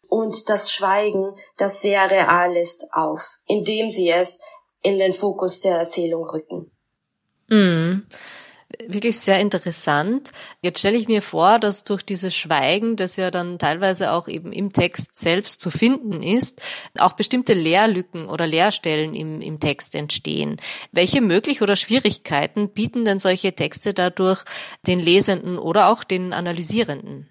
und 0.08 0.48
das 0.50 0.70
Schweigen, 0.70 1.34
das 1.56 1.80
sehr 1.80 2.10
real 2.10 2.54
ist, 2.54 2.86
auf, 2.92 3.26
indem 3.46 3.90
sie 3.90 4.10
es 4.10 4.38
in 4.82 4.98
den 4.98 5.12
Fokus 5.12 5.60
der 5.60 5.78
Erzählung 5.78 6.24
rücken. 6.24 6.70
Mm 7.48 8.02
wirklich 8.86 9.18
sehr 9.18 9.40
interessant. 9.40 10.32
Jetzt 10.62 10.78
stelle 10.78 10.96
ich 10.96 11.08
mir 11.08 11.22
vor, 11.22 11.58
dass 11.58 11.84
durch 11.84 12.02
dieses 12.02 12.34
Schweigen, 12.34 12.96
das 12.96 13.16
ja 13.16 13.30
dann 13.30 13.58
teilweise 13.58 14.12
auch 14.12 14.28
eben 14.28 14.52
im 14.52 14.72
Text 14.72 15.14
selbst 15.14 15.60
zu 15.60 15.70
finden 15.70 16.22
ist, 16.22 16.60
auch 16.98 17.12
bestimmte 17.12 17.54
Lehrlücken 17.54 18.28
oder 18.28 18.46
Leerstellen 18.46 19.14
im, 19.14 19.40
im 19.40 19.60
Text 19.60 19.94
entstehen. 19.94 20.60
Welche 20.92 21.20
möglich 21.20 21.62
oder 21.62 21.76
Schwierigkeiten 21.76 22.70
bieten 22.70 23.04
denn 23.04 23.18
solche 23.18 23.54
Texte 23.54 23.94
dadurch 23.94 24.44
den 24.86 24.98
Lesenden 25.00 25.58
oder 25.58 25.88
auch 25.88 26.04
den 26.04 26.32
Analysierenden? 26.32 27.28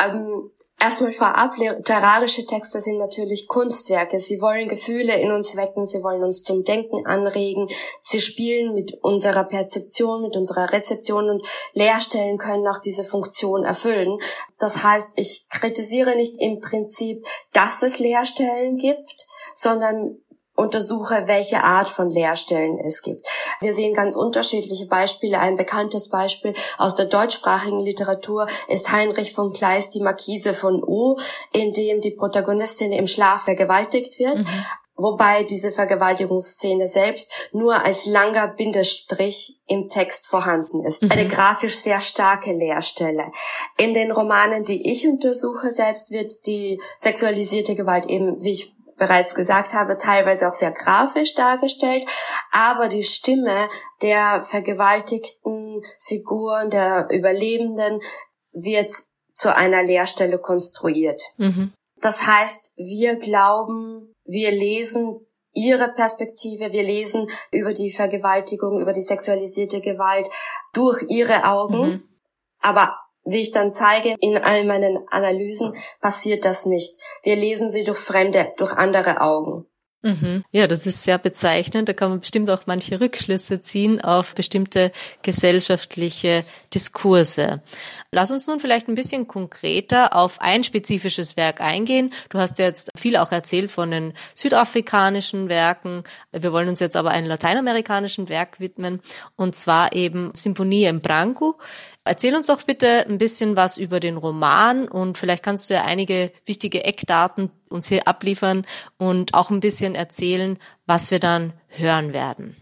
Ähm, 0.00 0.50
erstmal 0.80 1.12
vorab, 1.12 1.56
literarische 1.56 2.46
Texte 2.46 2.80
sind 2.80 2.98
natürlich 2.98 3.46
Kunstwerke. 3.46 4.18
Sie 4.18 4.40
wollen 4.40 4.68
Gefühle 4.68 5.20
in 5.20 5.30
uns 5.30 5.56
wecken, 5.56 5.86
sie 5.86 6.02
wollen 6.02 6.24
uns 6.24 6.42
zum 6.42 6.64
Denken 6.64 7.06
anregen, 7.06 7.68
sie 8.00 8.20
spielen 8.20 8.74
mit 8.74 8.94
unserer 9.02 9.44
Perzeption, 9.44 10.22
mit 10.22 10.36
unserer 10.36 10.72
Rezeption 10.72 11.28
und 11.28 11.46
Leerstellen 11.74 12.38
können 12.38 12.66
auch 12.66 12.78
diese 12.78 13.04
Funktion 13.04 13.64
erfüllen. 13.64 14.18
Das 14.58 14.82
heißt, 14.82 15.10
ich 15.16 15.46
kritisiere 15.50 16.16
nicht 16.16 16.40
im 16.40 16.58
Prinzip, 16.58 17.26
dass 17.52 17.82
es 17.82 17.98
Leerstellen 17.98 18.76
gibt, 18.76 19.26
sondern 19.54 20.18
untersuche, 20.56 21.22
welche 21.26 21.62
Art 21.62 21.88
von 21.88 22.10
Lehrstellen 22.10 22.78
es 22.78 23.02
gibt. 23.02 23.26
Wir 23.60 23.74
sehen 23.74 23.94
ganz 23.94 24.16
unterschiedliche 24.16 24.86
Beispiele. 24.86 25.38
Ein 25.38 25.56
bekanntes 25.56 26.08
Beispiel 26.08 26.54
aus 26.78 26.94
der 26.94 27.06
deutschsprachigen 27.06 27.80
Literatur 27.80 28.46
ist 28.68 28.92
Heinrich 28.92 29.32
von 29.32 29.52
Kleist, 29.52 29.94
die 29.94 30.02
Markise 30.02 30.54
von 30.54 30.82
O, 30.82 31.18
in 31.52 31.72
dem 31.72 32.00
die 32.00 32.12
Protagonistin 32.12 32.92
im 32.92 33.06
Schlaf 33.06 33.42
vergewaltigt 33.42 34.18
wird. 34.18 34.38
Mhm 34.38 34.64
wobei 35.02 35.44
diese 35.44 35.72
Vergewaltigungsszene 35.72 36.86
selbst 36.86 37.30
nur 37.52 37.84
als 37.84 38.06
langer 38.06 38.48
Bindestrich 38.48 39.60
im 39.66 39.88
Text 39.88 40.26
vorhanden 40.26 40.84
ist. 40.84 41.02
Mhm. 41.02 41.10
Eine 41.10 41.28
grafisch 41.28 41.76
sehr 41.76 42.00
starke 42.00 42.52
Leerstelle. 42.52 43.30
In 43.78 43.94
den 43.94 44.10
Romanen, 44.12 44.64
die 44.64 44.90
ich 44.90 45.06
untersuche, 45.06 45.72
selbst 45.72 46.10
wird 46.10 46.46
die 46.46 46.80
sexualisierte 46.98 47.74
Gewalt 47.74 48.06
eben, 48.06 48.42
wie 48.42 48.52
ich 48.52 48.74
bereits 49.00 49.34
gesagt 49.34 49.72
habe, 49.72 49.96
teilweise 49.96 50.46
auch 50.46 50.52
sehr 50.52 50.70
grafisch 50.70 51.34
dargestellt, 51.34 52.04
aber 52.52 52.86
die 52.86 53.02
Stimme 53.02 53.68
der 54.02 54.42
vergewaltigten 54.42 55.82
Figuren, 56.00 56.70
der 56.70 57.08
Überlebenden 57.10 58.00
wird 58.52 58.92
zu 59.32 59.56
einer 59.56 59.82
Leerstelle 59.82 60.38
konstruiert. 60.38 61.20
Mhm. 61.38 61.72
Das 61.96 62.26
heißt, 62.26 62.74
wir 62.76 63.16
glauben, 63.16 64.14
wir 64.24 64.52
lesen 64.52 65.26
ihre 65.52 65.92
Perspektive, 65.92 66.72
wir 66.72 66.82
lesen 66.82 67.26
über 67.50 67.72
die 67.72 67.92
Vergewaltigung, 67.92 68.80
über 68.80 68.92
die 68.92 69.00
sexualisierte 69.00 69.80
Gewalt 69.80 70.28
durch 70.74 71.02
ihre 71.08 71.44
Augen, 71.44 71.80
mhm. 71.80 72.02
aber 72.60 72.96
wie 73.30 73.40
ich 73.40 73.52
dann 73.52 73.72
zeige 73.72 74.16
in 74.20 74.36
all 74.38 74.64
meinen 74.64 74.98
Analysen, 75.10 75.74
passiert 76.00 76.44
das 76.44 76.66
nicht. 76.66 76.92
Wir 77.22 77.36
lesen 77.36 77.70
sie 77.70 77.84
durch 77.84 77.98
fremde, 77.98 78.52
durch 78.56 78.72
andere 78.72 79.20
Augen. 79.20 79.66
Mhm. 80.02 80.44
Ja, 80.50 80.66
das 80.66 80.86
ist 80.86 81.02
sehr 81.02 81.18
bezeichnend. 81.18 81.88
Da 81.88 81.92
kann 81.92 82.08
man 82.08 82.20
bestimmt 82.20 82.50
auch 82.50 82.62
manche 82.64 83.00
Rückschlüsse 83.00 83.60
ziehen 83.60 84.00
auf 84.00 84.34
bestimmte 84.34 84.92
gesellschaftliche 85.22 86.44
Diskurse. 86.72 87.60
Lass 88.10 88.30
uns 88.30 88.46
nun 88.46 88.60
vielleicht 88.60 88.88
ein 88.88 88.94
bisschen 88.94 89.28
konkreter 89.28 90.16
auf 90.16 90.40
ein 90.40 90.64
spezifisches 90.64 91.36
Werk 91.36 91.60
eingehen. 91.60 92.14
Du 92.30 92.38
hast 92.38 92.58
ja 92.58 92.64
jetzt 92.64 92.90
viel 92.96 93.16
auch 93.18 93.30
erzählt 93.30 93.70
von 93.70 93.90
den 93.90 94.14
südafrikanischen 94.34 95.50
Werken. 95.50 96.02
Wir 96.32 96.50
wollen 96.50 96.70
uns 96.70 96.80
jetzt 96.80 96.96
aber 96.96 97.10
einem 97.10 97.28
lateinamerikanischen 97.28 98.30
Werk 98.30 98.58
widmen, 98.58 99.00
und 99.36 99.54
zwar 99.54 99.92
eben 99.92 100.30
Symphonie 100.34 100.86
im 100.86 101.02
Branco. 101.02 101.58
Erzähl 102.10 102.34
uns 102.34 102.48
doch 102.48 102.64
bitte 102.64 103.06
ein 103.06 103.18
bisschen 103.18 103.54
was 103.54 103.78
über 103.78 104.00
den 104.00 104.16
Roman 104.16 104.88
und 104.88 105.16
vielleicht 105.16 105.44
kannst 105.44 105.70
du 105.70 105.74
ja 105.74 105.84
einige 105.84 106.32
wichtige 106.44 106.82
Eckdaten 106.82 107.52
uns 107.68 107.86
hier 107.86 108.08
abliefern 108.08 108.66
und 108.98 109.32
auch 109.32 109.50
ein 109.50 109.60
bisschen 109.60 109.94
erzählen, 109.94 110.58
was 110.86 111.12
wir 111.12 111.20
dann 111.20 111.52
hören 111.68 112.12
werden. 112.12 112.56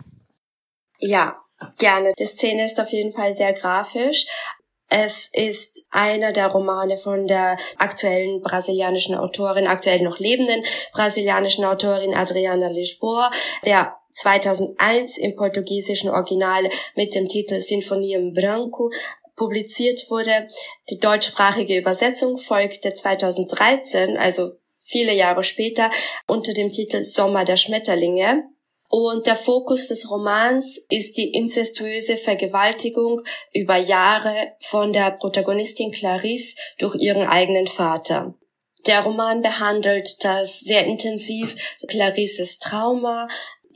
Ja, 0.99 1.39
gerne. 1.79 2.13
Die 2.19 2.27
Szene 2.27 2.67
ist 2.67 2.79
auf 2.79 2.91
jeden 2.91 3.11
Fall 3.11 3.35
sehr 3.35 3.55
grafisch. 3.55 4.27
Es 4.91 5.31
ist 5.33 5.87
einer 5.91 6.33
der 6.33 6.49
Romane 6.49 6.99
von 6.99 7.27
der 7.27 7.57
aktuellen 7.79 8.43
brasilianischen 8.43 9.15
Autorin, 9.15 9.67
aktuell 9.67 10.03
noch 10.03 10.19
lebenden 10.19 10.63
brasilianischen 10.93 11.65
Autorin 11.65 12.15
Adriana 12.15 12.69
Lisboa, 12.69 13.31
der 13.65 13.99
2001 14.19 15.17
im 15.19 15.37
portugiesischen 15.37 16.11
Original 16.11 16.69
mit 16.97 17.15
dem 17.15 17.29
Titel 17.29 17.61
Sinfonie 17.61 18.15
im 18.15 18.33
Branco 18.33 18.91
publiziert 19.39 20.11
wurde. 20.11 20.49
Die 20.91 20.99
deutschsprachige 20.99 21.79
Übersetzung 21.79 22.37
folgte 22.37 22.93
2013, 22.93 24.19
also 24.19 24.53
viele 24.79 25.15
Jahre 25.15 25.43
später, 25.43 25.91
unter 26.27 26.53
dem 26.53 26.71
Titel 26.71 27.03
Sommer 27.03 27.47
der 27.47 27.57
Schmetterlinge. 27.57 28.45
Und 28.91 29.27
der 29.27 29.37
Fokus 29.37 29.89
des 29.89 30.11
Romans 30.11 30.79
ist 30.89 31.17
die 31.19 31.33
incestuöse 31.33 32.17
Vergewaltigung 32.17 33.21
über 33.53 33.77
Jahre 33.77 34.35
von 34.61 34.93
der 34.93 35.11
Protagonistin 35.11 35.93
Clarisse 35.93 36.57
durch 36.79 36.95
ihren 36.97 37.27
eigenen 37.27 37.67
Vater. 37.67 38.35
Der 38.87 39.03
Roman 39.03 39.43
behandelt 39.43 40.25
das 40.25 40.61
sehr 40.61 40.87
intensiv 40.87 41.55
Clarisses 41.89 42.59
Trauma, 42.59 43.29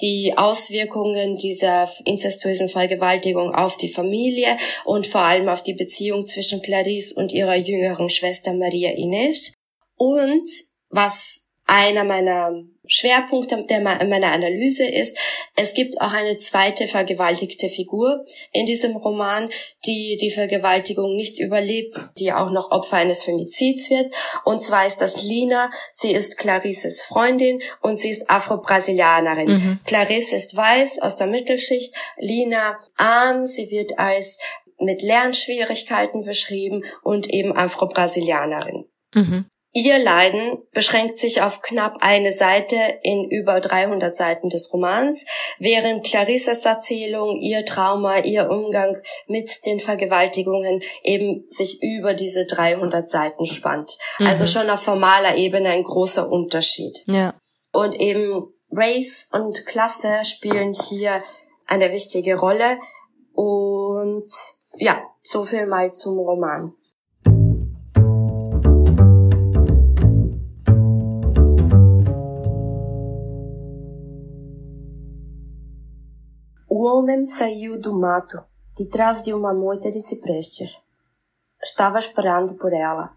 die 0.02 0.34
Auswirkungen 0.36 1.36
dieser 1.36 1.88
incestuösen 2.04 2.68
Vergewaltigung 2.68 3.54
auf 3.54 3.76
die 3.76 3.88
Familie 3.88 4.56
und 4.84 5.06
vor 5.06 5.22
allem 5.22 5.48
auf 5.48 5.62
die 5.62 5.74
Beziehung 5.74 6.26
zwischen 6.26 6.60
Clarice 6.60 7.12
und 7.12 7.32
ihrer 7.32 7.54
jüngeren 7.54 8.10
Schwester 8.10 8.52
Maria 8.52 8.90
Ines. 8.90 9.54
Und 9.96 10.46
was 10.90 11.46
einer 11.66 12.04
meiner 12.04 12.52
Schwerpunkte 12.92 13.56
der 13.64 13.80
meiner 13.80 14.32
Analyse 14.32 14.86
ist, 14.86 15.16
es 15.56 15.72
gibt 15.72 15.98
auch 16.02 16.12
eine 16.12 16.36
zweite 16.36 16.86
vergewaltigte 16.86 17.70
Figur 17.70 18.22
in 18.52 18.66
diesem 18.66 18.96
Roman, 18.96 19.48
die 19.86 20.18
die 20.20 20.30
Vergewaltigung 20.30 21.16
nicht 21.16 21.38
überlebt, 21.38 21.98
die 22.18 22.34
auch 22.34 22.50
noch 22.50 22.70
Opfer 22.70 22.98
eines 22.98 23.22
Femizids 23.22 23.88
wird. 23.88 24.12
Und 24.44 24.62
zwar 24.62 24.86
ist 24.86 24.98
das 24.98 25.22
Lina. 25.22 25.70
Sie 25.94 26.12
ist 26.12 26.36
Clarisses 26.36 27.00
Freundin 27.00 27.62
und 27.80 27.98
sie 27.98 28.10
ist 28.10 28.28
Afro-Brasilianerin. 28.28 29.48
Mhm. 29.48 29.80
Clarisse 29.86 30.36
ist 30.36 30.54
weiß 30.54 30.98
aus 31.00 31.16
der 31.16 31.28
Mittelschicht, 31.28 31.94
Lina 32.18 32.78
arm. 32.98 33.46
Sie 33.46 33.70
wird 33.70 33.98
als 33.98 34.38
mit 34.78 35.00
Lernschwierigkeiten 35.00 36.26
beschrieben 36.26 36.84
und 37.02 37.30
eben 37.30 37.56
Afro-Brasilianerin. 37.56 38.84
Mhm. 39.14 39.46
Ihr 39.74 39.98
Leiden 39.98 40.58
beschränkt 40.72 41.18
sich 41.18 41.40
auf 41.40 41.62
knapp 41.62 41.96
eine 42.00 42.34
Seite 42.34 42.76
in 43.02 43.30
über 43.30 43.58
300 43.58 44.14
Seiten 44.14 44.50
des 44.50 44.70
Romans, 44.70 45.24
während 45.58 46.04
Clarissas 46.04 46.66
Erzählung, 46.66 47.40
ihr 47.40 47.64
Trauma, 47.64 48.18
ihr 48.18 48.50
Umgang 48.50 49.00
mit 49.28 49.50
den 49.64 49.80
Vergewaltigungen 49.80 50.82
eben 51.02 51.46
sich 51.48 51.82
über 51.82 52.12
diese 52.12 52.44
300 52.44 53.08
Seiten 53.08 53.46
spannt. 53.46 53.96
Mhm. 54.18 54.26
Also 54.26 54.46
schon 54.46 54.68
auf 54.68 54.82
formaler 54.82 55.36
Ebene 55.36 55.70
ein 55.70 55.84
großer 55.84 56.30
Unterschied. 56.30 57.02
Ja. 57.06 57.34
Und 57.72 57.98
eben 57.98 58.52
Race 58.70 59.28
und 59.32 59.64
Klasse 59.64 60.24
spielen 60.24 60.74
hier 60.74 61.22
eine 61.66 61.92
wichtige 61.92 62.38
Rolle. 62.38 62.78
Und 63.32 64.28
ja, 64.76 65.02
so 65.22 65.44
viel 65.44 65.66
mal 65.66 65.92
zum 65.92 66.18
Roman. 66.18 66.74
O 76.82 76.86
homem 76.86 77.24
saiu 77.24 77.80
do 77.80 77.96
mato, 77.96 78.44
de 78.76 78.86
trás 78.86 79.22
de 79.22 79.32
uma 79.32 79.54
moita 79.54 79.88
de 79.88 80.00
ciprestes. 80.00 80.76
Estava 81.62 81.96
esperando 81.96 82.56
por 82.56 82.72
ela. 82.72 83.16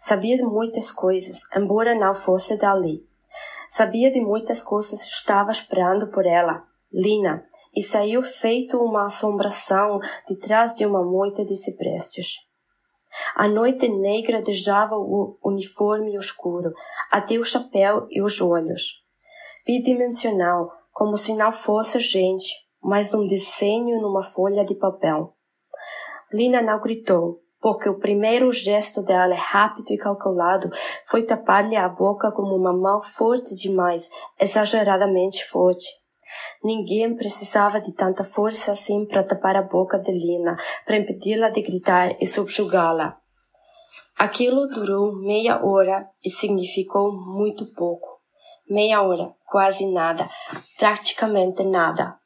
Sabia 0.00 0.36
de 0.36 0.42
muitas 0.42 0.90
coisas, 0.90 1.42
embora 1.56 1.94
não 1.94 2.12
fosse 2.12 2.56
dali. 2.56 3.06
Sabia 3.70 4.10
de 4.10 4.20
muitas 4.20 4.64
coisas, 4.64 5.00
estava 5.02 5.52
esperando 5.52 6.08
por 6.08 6.26
ela, 6.26 6.66
Lina, 6.92 7.46
e 7.72 7.84
saiu 7.84 8.20
feito 8.20 8.78
uma 8.78 9.06
assombração 9.06 10.00
de 10.26 10.36
trás 10.40 10.74
de 10.74 10.84
uma 10.84 11.04
moita 11.04 11.44
de 11.44 11.54
ciprestes. 11.54 12.38
A 13.36 13.46
noite 13.46 13.88
negra 13.88 14.42
deixava 14.42 14.96
o 14.96 15.38
uniforme 15.40 16.16
escuro, 16.16 16.72
até 17.12 17.38
o 17.38 17.44
chapéu 17.44 18.08
e 18.10 18.20
os 18.20 18.40
olhos. 18.40 19.04
Bidimensional, 19.64 20.72
como 20.90 21.16
se 21.16 21.32
não 21.36 21.52
fosse 21.52 22.00
gente, 22.00 22.63
mas 22.84 23.14
um 23.14 23.26
desenho 23.26 24.00
numa 24.00 24.22
folha 24.22 24.64
de 24.64 24.74
papel. 24.74 25.34
Lina 26.30 26.60
não 26.60 26.78
gritou, 26.80 27.40
porque 27.60 27.88
o 27.88 27.98
primeiro 27.98 28.52
gesto 28.52 29.02
dela, 29.02 29.34
rápido 29.34 29.90
e 29.90 29.96
calculado, 29.96 30.70
foi 31.06 31.22
tapar-lhe 31.22 31.76
a 31.76 31.88
boca 31.88 32.30
com 32.30 32.42
uma 32.42 32.74
mão 32.74 33.00
forte 33.00 33.56
demais, 33.56 34.10
exageradamente 34.38 35.46
forte. 35.46 35.86
Ninguém 36.62 37.16
precisava 37.16 37.80
de 37.80 37.94
tanta 37.94 38.22
força 38.22 38.72
assim 38.72 39.06
para 39.06 39.24
tapar 39.24 39.56
a 39.56 39.62
boca 39.62 39.98
de 39.98 40.12
Lina, 40.12 40.56
para 40.84 40.96
impedi-la 40.96 41.48
de 41.48 41.62
gritar 41.62 42.14
e 42.20 42.26
subjugá-la. 42.26 43.16
Aquilo 44.18 44.66
durou 44.66 45.14
meia 45.16 45.64
hora 45.64 46.06
e 46.22 46.30
significou 46.30 47.12
muito 47.12 47.72
pouco. 47.72 48.20
Meia 48.68 49.02
hora, 49.02 49.34
quase 49.46 49.90
nada, 49.90 50.28
praticamente 50.78 51.64
nada. 51.64 52.18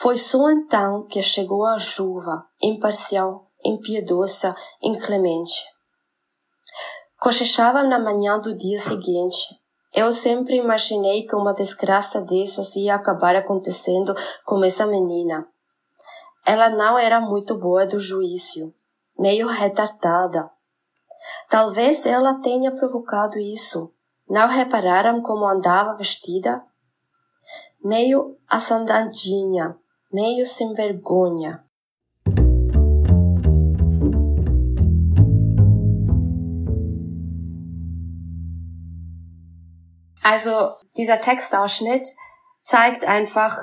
Foi 0.00 0.16
só 0.16 0.48
então 0.48 1.06
que 1.08 1.20
chegou 1.20 1.66
a 1.66 1.76
chuva, 1.76 2.46
imparcial, 2.62 3.50
impiedosa, 3.64 4.54
inclemente. 4.80 5.64
Cochechava 7.18 7.82
na 7.82 7.98
manhã 7.98 8.38
do 8.38 8.56
dia 8.56 8.80
seguinte. 8.80 9.60
Eu 9.92 10.12
sempre 10.12 10.54
imaginei 10.54 11.26
que 11.26 11.34
uma 11.34 11.52
desgraça 11.52 12.20
dessas 12.20 12.76
ia 12.76 12.94
acabar 12.94 13.34
acontecendo 13.34 14.14
com 14.44 14.62
essa 14.62 14.86
menina. 14.86 15.48
Ela 16.46 16.70
não 16.70 16.96
era 16.96 17.20
muito 17.20 17.58
boa 17.58 17.84
do 17.84 17.98
juízo, 17.98 18.72
meio 19.18 19.48
retardada. 19.48 20.48
Talvez 21.50 22.06
ela 22.06 22.34
tenha 22.34 22.70
provocado 22.70 23.36
isso. 23.36 23.92
Não 24.28 24.46
repararam 24.46 25.20
como 25.22 25.44
andava 25.44 25.94
vestida? 25.94 26.62
Meio 27.82 28.38
assandadinha, 28.48 29.76
meio 30.10 30.44
sem 30.44 30.74
vergonha. 30.74 31.64
Also 40.22 40.74
dieser 40.96 41.20
Textausschnitt 41.20 42.06
zeigt 42.62 43.04
einfach 43.06 43.56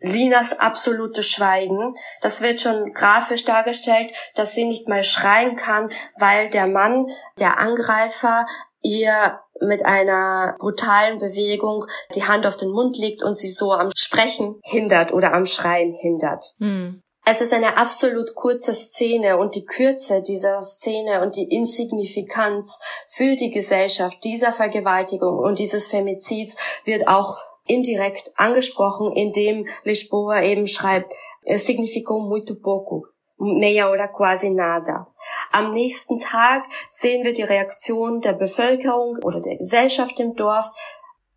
Linas 0.00 0.58
absolutes 0.58 1.28
Schweigen. 1.28 1.94
Das 2.22 2.40
wird 2.40 2.60
schon 2.60 2.92
grafisch 2.92 3.44
dargestellt, 3.44 4.14
dass 4.34 4.52
sie 4.52 4.64
nicht 4.64 4.88
mal 4.88 5.02
schreien 5.02 5.56
kann, 5.56 5.90
weil 6.18 6.50
der 6.50 6.66
Mann, 6.66 7.06
der 7.38 7.58
Angreifer, 7.58 8.46
ihr 8.82 9.40
mit 9.60 9.84
einer 9.84 10.56
brutalen 10.58 11.18
Bewegung 11.18 11.84
die 12.14 12.24
Hand 12.24 12.46
auf 12.46 12.56
den 12.56 12.70
Mund 12.70 12.96
legt 12.96 13.22
und 13.22 13.36
sie 13.36 13.50
so 13.50 13.72
am 13.72 13.90
Sprechen 13.96 14.60
hindert 14.62 15.12
oder 15.12 15.32
am 15.32 15.46
Schreien 15.46 15.92
hindert. 15.92 16.44
Mhm. 16.58 17.02
Es 17.24 17.40
ist 17.40 17.52
eine 17.52 17.76
absolut 17.76 18.34
kurze 18.34 18.72
Szene 18.72 19.36
und 19.36 19.54
die 19.54 19.64
Kürze 19.64 20.22
dieser 20.22 20.62
Szene 20.62 21.20
und 21.20 21.36
die 21.36 21.54
Insignifikanz 21.54 22.80
für 23.08 23.36
die 23.36 23.50
Gesellschaft 23.50 24.24
dieser 24.24 24.52
Vergewaltigung 24.52 25.38
und 25.38 25.58
dieses 25.58 25.86
Femizids 25.86 26.56
wird 26.84 27.06
auch 27.08 27.36
indirekt 27.66 28.32
angesprochen, 28.36 29.12
indem 29.12 29.66
Lisboa 29.84 30.42
eben 30.42 30.66
schreibt, 30.66 31.12
significou 31.44 32.18
muito 32.20 32.56
pouco 32.56 33.06
mehr 33.40 33.90
oder 33.90 34.08
quasi 34.08 34.50
nada. 34.50 35.08
Am 35.50 35.72
nächsten 35.72 36.18
Tag 36.18 36.62
sehen 36.90 37.24
wir 37.24 37.32
die 37.32 37.42
Reaktion 37.42 38.20
der 38.20 38.34
Bevölkerung 38.34 39.16
oder 39.22 39.40
der 39.40 39.56
Gesellschaft 39.56 40.20
im 40.20 40.36
Dorf. 40.36 40.66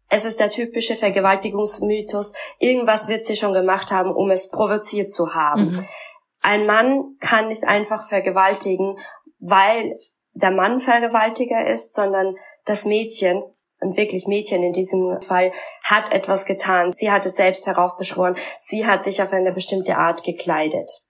Es 0.10 0.26
ist 0.26 0.39
der 0.39 0.50
typische 0.50 0.96
Vergewaltigungsmythos. 0.96 2.34
Irgendwas 2.60 3.08
wird 3.08 3.26
sie 3.26 3.36
schon 3.36 3.54
gemacht 3.54 3.92
haben, 3.92 4.12
um 4.12 4.30
es 4.30 4.50
provoziert 4.50 5.12
zu 5.12 5.34
haben. 5.34 5.72
Mhm. 5.72 5.86
Ein 6.42 6.66
Mann 6.66 7.16
kann 7.20 7.48
nicht 7.48 7.63
einfach 7.63 8.08
vergewaltigen, 8.08 8.98
weil 9.39 9.98
der 10.34 10.52
Mann 10.52 10.80
Vergewaltiger 10.80 11.66
ist, 11.66 11.94
sondern 11.94 12.36
das 12.66 12.86
Mädchen, 12.86 13.44
und 13.80 13.98
wirklich 13.98 14.28
Mädchen 14.28 14.63
in 14.63 14.74
diesem 14.74 15.22
Fall, 15.22 15.52
hat 15.84 16.13
etwas 16.13 16.46
getan. 16.46 16.94
Sie 16.96 17.12
hat 17.12 17.26
es 17.26 17.36
selbst 17.36 17.68
heraufbeschworen. 17.68 18.36
Sie 18.62 18.86
hat 18.86 19.04
sich 19.04 19.22
auf 19.22 19.34
eine 19.34 19.52
bestimmte 19.52 19.98
Art 19.98 20.24
gekleidet. 20.24 21.04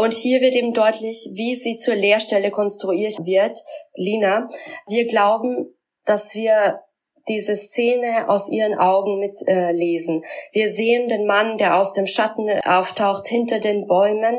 Und 0.00 0.14
hier 0.14 0.40
wird 0.40 0.54
eben 0.54 0.72
deutlich, 0.72 1.28
wie 1.32 1.56
sie 1.56 1.76
zur 1.76 1.96
Lehrstelle 1.96 2.52
konstruiert 2.52 3.18
wird, 3.18 3.58
Lina. 3.96 4.46
Wir 4.86 5.08
glauben, 5.08 5.74
dass 6.04 6.36
wir 6.36 6.84
diese 7.26 7.56
Szene 7.56 8.28
aus 8.28 8.48
ihren 8.48 8.78
Augen 8.78 9.18
mitlesen. 9.18 10.22
Äh, 10.22 10.26
wir 10.52 10.70
sehen 10.70 11.08
den 11.08 11.26
Mann, 11.26 11.58
der 11.58 11.76
aus 11.76 11.94
dem 11.94 12.06
Schatten 12.06 12.48
auftaucht 12.64 13.26
hinter 13.26 13.58
den 13.58 13.88
Bäumen. 13.88 14.38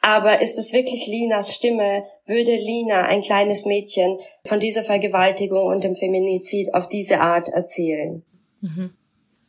Aber 0.00 0.42
ist 0.42 0.58
es 0.58 0.72
wirklich 0.72 1.06
Linas 1.06 1.54
Stimme? 1.54 2.04
Würde 2.26 2.56
Lina, 2.56 3.06
ein 3.06 3.22
kleines 3.22 3.64
Mädchen, 3.64 4.18
von 4.44 4.58
dieser 4.58 4.82
Vergewaltigung 4.82 5.66
und 5.66 5.84
dem 5.84 5.94
Feminizid 5.94 6.74
auf 6.74 6.88
diese 6.88 7.20
Art 7.20 7.48
erzählen? 7.48 8.24
Mhm. 8.60 8.96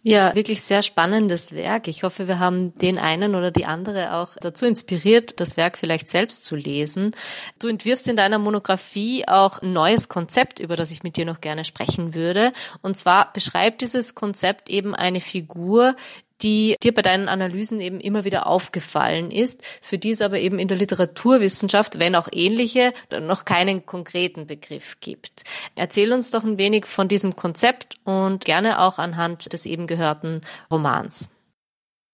Ja, 0.08 0.36
wirklich 0.36 0.62
sehr 0.62 0.84
spannendes 0.84 1.52
Werk. 1.54 1.88
Ich 1.88 2.04
hoffe, 2.04 2.28
wir 2.28 2.38
haben 2.38 2.76
den 2.76 3.00
einen 3.00 3.34
oder 3.34 3.50
die 3.50 3.66
andere 3.66 4.14
auch 4.14 4.36
dazu 4.40 4.68
inspiriert, 4.68 5.40
das 5.40 5.58
Werk 5.58 5.80
vielleicht 5.80 6.10
selbst 6.10 6.46
zu 6.46 6.56
lesen. 6.56 7.16
Du 7.58 7.68
entwirfst 7.68 8.08
in 8.08 8.16
deiner 8.16 8.38
Monographie 8.38 9.28
auch 9.28 9.64
ein 9.64 9.74
neues 9.74 10.08
Konzept, 10.08 10.60
über 10.60 10.76
das 10.76 10.92
ich 10.92 11.02
mit 11.02 11.18
dir 11.18 11.26
noch 11.26 11.42
gerne 11.42 11.64
sprechen 11.66 12.14
würde. 12.14 12.54
Und 12.84 12.96
zwar 12.96 13.34
beschreibt 13.34 13.82
dieses 13.82 14.14
Konzept 14.14 14.70
eben 14.70 14.94
eine 14.94 15.22
Figur, 15.22 15.96
die 16.46 16.76
dir 16.84 16.94
bei 16.94 17.02
deinen 17.02 17.28
Analysen 17.28 17.80
eben 17.80 18.00
immer 18.00 18.24
wieder 18.24 18.46
aufgefallen 18.46 19.32
ist, 19.32 19.66
für 19.82 19.98
die 19.98 20.12
es 20.12 20.22
aber 20.22 20.38
eben 20.38 20.60
in 20.60 20.68
der 20.68 20.78
Literaturwissenschaft, 20.78 21.98
wenn 21.98 22.16
auch 22.16 22.28
ähnliche, 22.32 22.94
noch 23.20 23.46
keinen 23.46 23.88
konkreten 23.88 24.46
Begriff 24.46 25.00
gibt. 25.00 25.44
Erzähl 25.76 26.14
uns 26.14 26.30
doch 26.30 26.44
ein 26.44 26.60
wenig 26.60 26.86
von 26.86 27.08
diesem 27.08 27.36
Konzept 27.36 27.96
und 28.04 28.46
gerne 28.46 28.80
auch 28.80 29.00
anhand 29.00 29.52
des 29.54 29.66
eben 29.66 29.88
gehörten 29.88 30.42
Romans. 30.70 31.32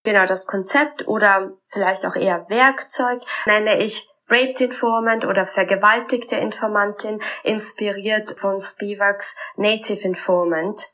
Genau, 0.03 0.25
das 0.25 0.47
Konzept 0.47 1.07
oder 1.09 1.51
vielleicht 1.67 2.05
auch 2.05 2.15
eher 2.15 2.49
Werkzeug 2.49 3.21
nenne 3.45 3.83
ich 3.83 4.07
Raped 4.31 4.61
Informant 4.61 5.25
oder 5.25 5.45
vergewaltigte 5.45 6.37
Informantin, 6.37 7.19
inspiriert 7.43 8.39
von 8.39 8.61
Spivaks 8.61 9.35
Native 9.57 10.07
Informant. 10.07 10.87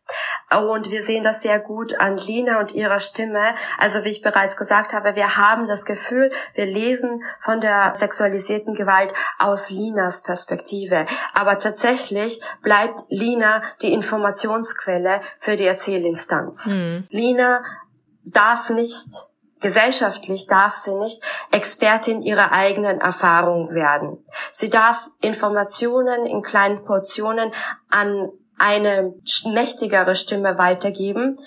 Und 0.49 0.91
wir 0.91 1.03
sehen 1.03 1.23
das 1.23 1.41
sehr 1.41 1.59
gut 1.59 1.99
an 1.99 2.17
Lina 2.17 2.59
und 2.59 2.73
ihrer 2.73 2.99
Stimme. 2.99 3.41
Also 3.77 4.05
wie 4.05 4.09
ich 4.09 4.21
bereits 4.21 4.55
gesagt 4.55 4.93
habe, 4.93 5.15
wir 5.15 5.35
haben 5.35 5.67
das 5.67 5.85
Gefühl, 5.85 6.31
wir 6.53 6.65
lesen 6.65 7.21
von 7.39 7.59
der 7.59 7.93
sexualisierten 7.95 8.73
Gewalt 8.73 9.13
aus 9.39 9.69
Linas 9.69 10.23
Perspektive. 10.23 11.05
Aber 11.33 11.59
tatsächlich 11.59 12.41
bleibt 12.63 13.01
Lina 13.09 13.61
die 13.81 13.91
Informationsquelle 13.93 15.19
für 15.37 15.57
die 15.57 15.65
Erzählinstanz. 15.65 16.67
Mhm. 16.67 17.07
Lina 17.09 17.61
darf 18.23 18.69
nicht 18.69 19.29
Gesellschaftlich 19.59 20.47
darf 20.47 20.75
sie 20.75 20.93
nicht 20.95 21.21
Expertin 21.51 22.21
ihrer 22.21 22.51
eigenen 22.51 23.01
Erfahrung 23.01 23.73
werden. 23.73 24.23
Sie 24.51 24.69
darf 24.69 25.09
Informationen 25.21 26.25
in 26.25 26.43
kleinen 26.43 26.85
Portionen 26.85 27.51
an 27.89 28.29
eine 28.57 29.13
mächtigere 29.45 30.15
Stimme 30.15 30.57
weitergeben, 30.57 31.37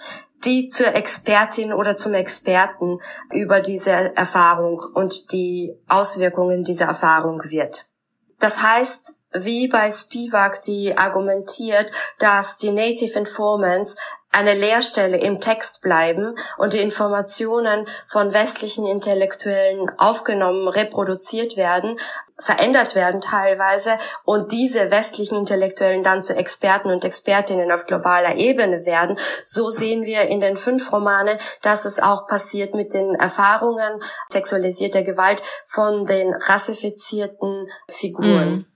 die 0.45 0.69
zur 0.69 0.95
Expertin 0.95 1.73
oder 1.73 1.97
zum 1.97 2.15
Experten 2.15 3.01
über 3.33 3.61
diese 3.61 4.17
Erfahrung 4.17 4.81
und 4.95 5.33
die 5.33 5.77
Auswirkungen 5.89 6.65
dieser 6.65 6.87
Erfahrung 6.87 7.43
wird. 7.45 7.91
Das 8.39 8.63
heißt, 8.63 9.20
wie 9.33 9.69
bei 9.69 9.91
Spivak, 9.91 10.63
die 10.63 10.97
argumentiert, 10.97 11.93
dass 12.19 12.57
die 12.57 12.73
Native 12.73 13.19
Informants 13.19 13.97
eine 14.33 14.55
Leerstelle 14.55 15.17
im 15.17 15.41
Text 15.41 15.83
bleiben 15.83 16.37
und 16.57 16.73
die 16.73 16.81
Informationen 16.81 17.87
von 18.07 18.33
westlichen 18.33 18.87
Intellektuellen 18.87 19.91
aufgenommen, 19.99 20.69
reproduziert 20.69 21.57
werden, 21.57 21.99
verändert 22.39 22.95
werden 22.95 23.21
teilweise 23.21 23.99
und 24.25 24.53
diese 24.53 24.93
westlichen 24.93 25.37
Intellektuellen 25.37 26.05
dann 26.05 26.23
zu 26.23 26.37
Experten 26.37 26.91
und 26.91 27.05
Expertinnen 27.05 27.73
auf 27.73 27.87
globaler 27.87 28.37
Ebene 28.37 28.87
werden. 28.87 29.19
So 29.45 29.71
sehen 29.71 30.05
wir 30.05 30.23
in 30.23 30.41
den 30.41 30.57
fünf 30.57 30.93
Romanen, 30.93 31.37
dass 31.63 31.85
es 31.85 31.99
auch 31.99 32.29
passiert 32.29 32.73
mit 32.73 32.95
den 32.95 33.17
Erfahrungen 33.17 34.01
sexualisierter 34.31 35.03
Gewalt 35.03 35.43
von 35.67 36.07
den 36.07 36.33
rassifizierten 36.35 37.69
Figuren. 37.89 38.51
Mhm. 38.51 38.67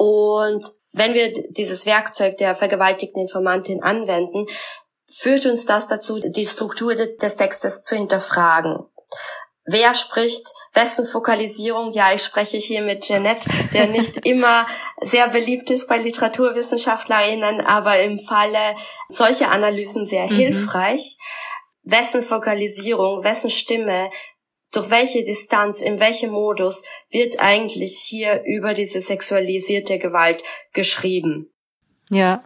Und 0.00 0.66
wenn 0.92 1.12
wir 1.12 1.30
dieses 1.50 1.84
Werkzeug 1.84 2.38
der 2.38 2.56
vergewaltigten 2.56 3.20
Informantin 3.20 3.82
anwenden, 3.82 4.46
führt 5.06 5.44
uns 5.44 5.66
das 5.66 5.88
dazu, 5.88 6.18
die 6.18 6.46
Struktur 6.46 6.94
des 6.94 7.36
Textes 7.36 7.82
zu 7.82 7.96
hinterfragen. 7.96 8.86
Wer 9.66 9.94
spricht, 9.94 10.46
wessen 10.72 11.06
Fokalisierung? 11.06 11.92
Ja, 11.92 12.14
ich 12.14 12.22
spreche 12.22 12.56
hier 12.56 12.80
mit 12.80 13.04
Jeanette, 13.04 13.46
der 13.74 13.86
nicht 13.88 14.24
immer 14.24 14.66
sehr 15.02 15.28
beliebt 15.28 15.68
ist 15.68 15.86
bei 15.86 15.98
Literaturwissenschaftlerinnen, 15.98 17.60
aber 17.60 18.00
im 18.00 18.18
Falle 18.20 18.76
solcher 19.10 19.50
Analysen 19.50 20.06
sehr 20.06 20.28
mhm. 20.28 20.34
hilfreich. 20.34 21.18
Wessen 21.82 22.22
Fokalisierung, 22.22 23.22
wessen 23.22 23.50
Stimme 23.50 24.10
durch 24.72 24.90
welche 24.90 25.24
Distanz, 25.24 25.80
in 25.80 25.98
welchem 25.98 26.30
Modus 26.30 26.84
wird 27.10 27.40
eigentlich 27.40 27.98
hier 27.98 28.42
über 28.44 28.74
diese 28.74 29.00
sexualisierte 29.00 29.98
Gewalt 29.98 30.42
geschrieben? 30.72 31.52
Ja. 32.10 32.42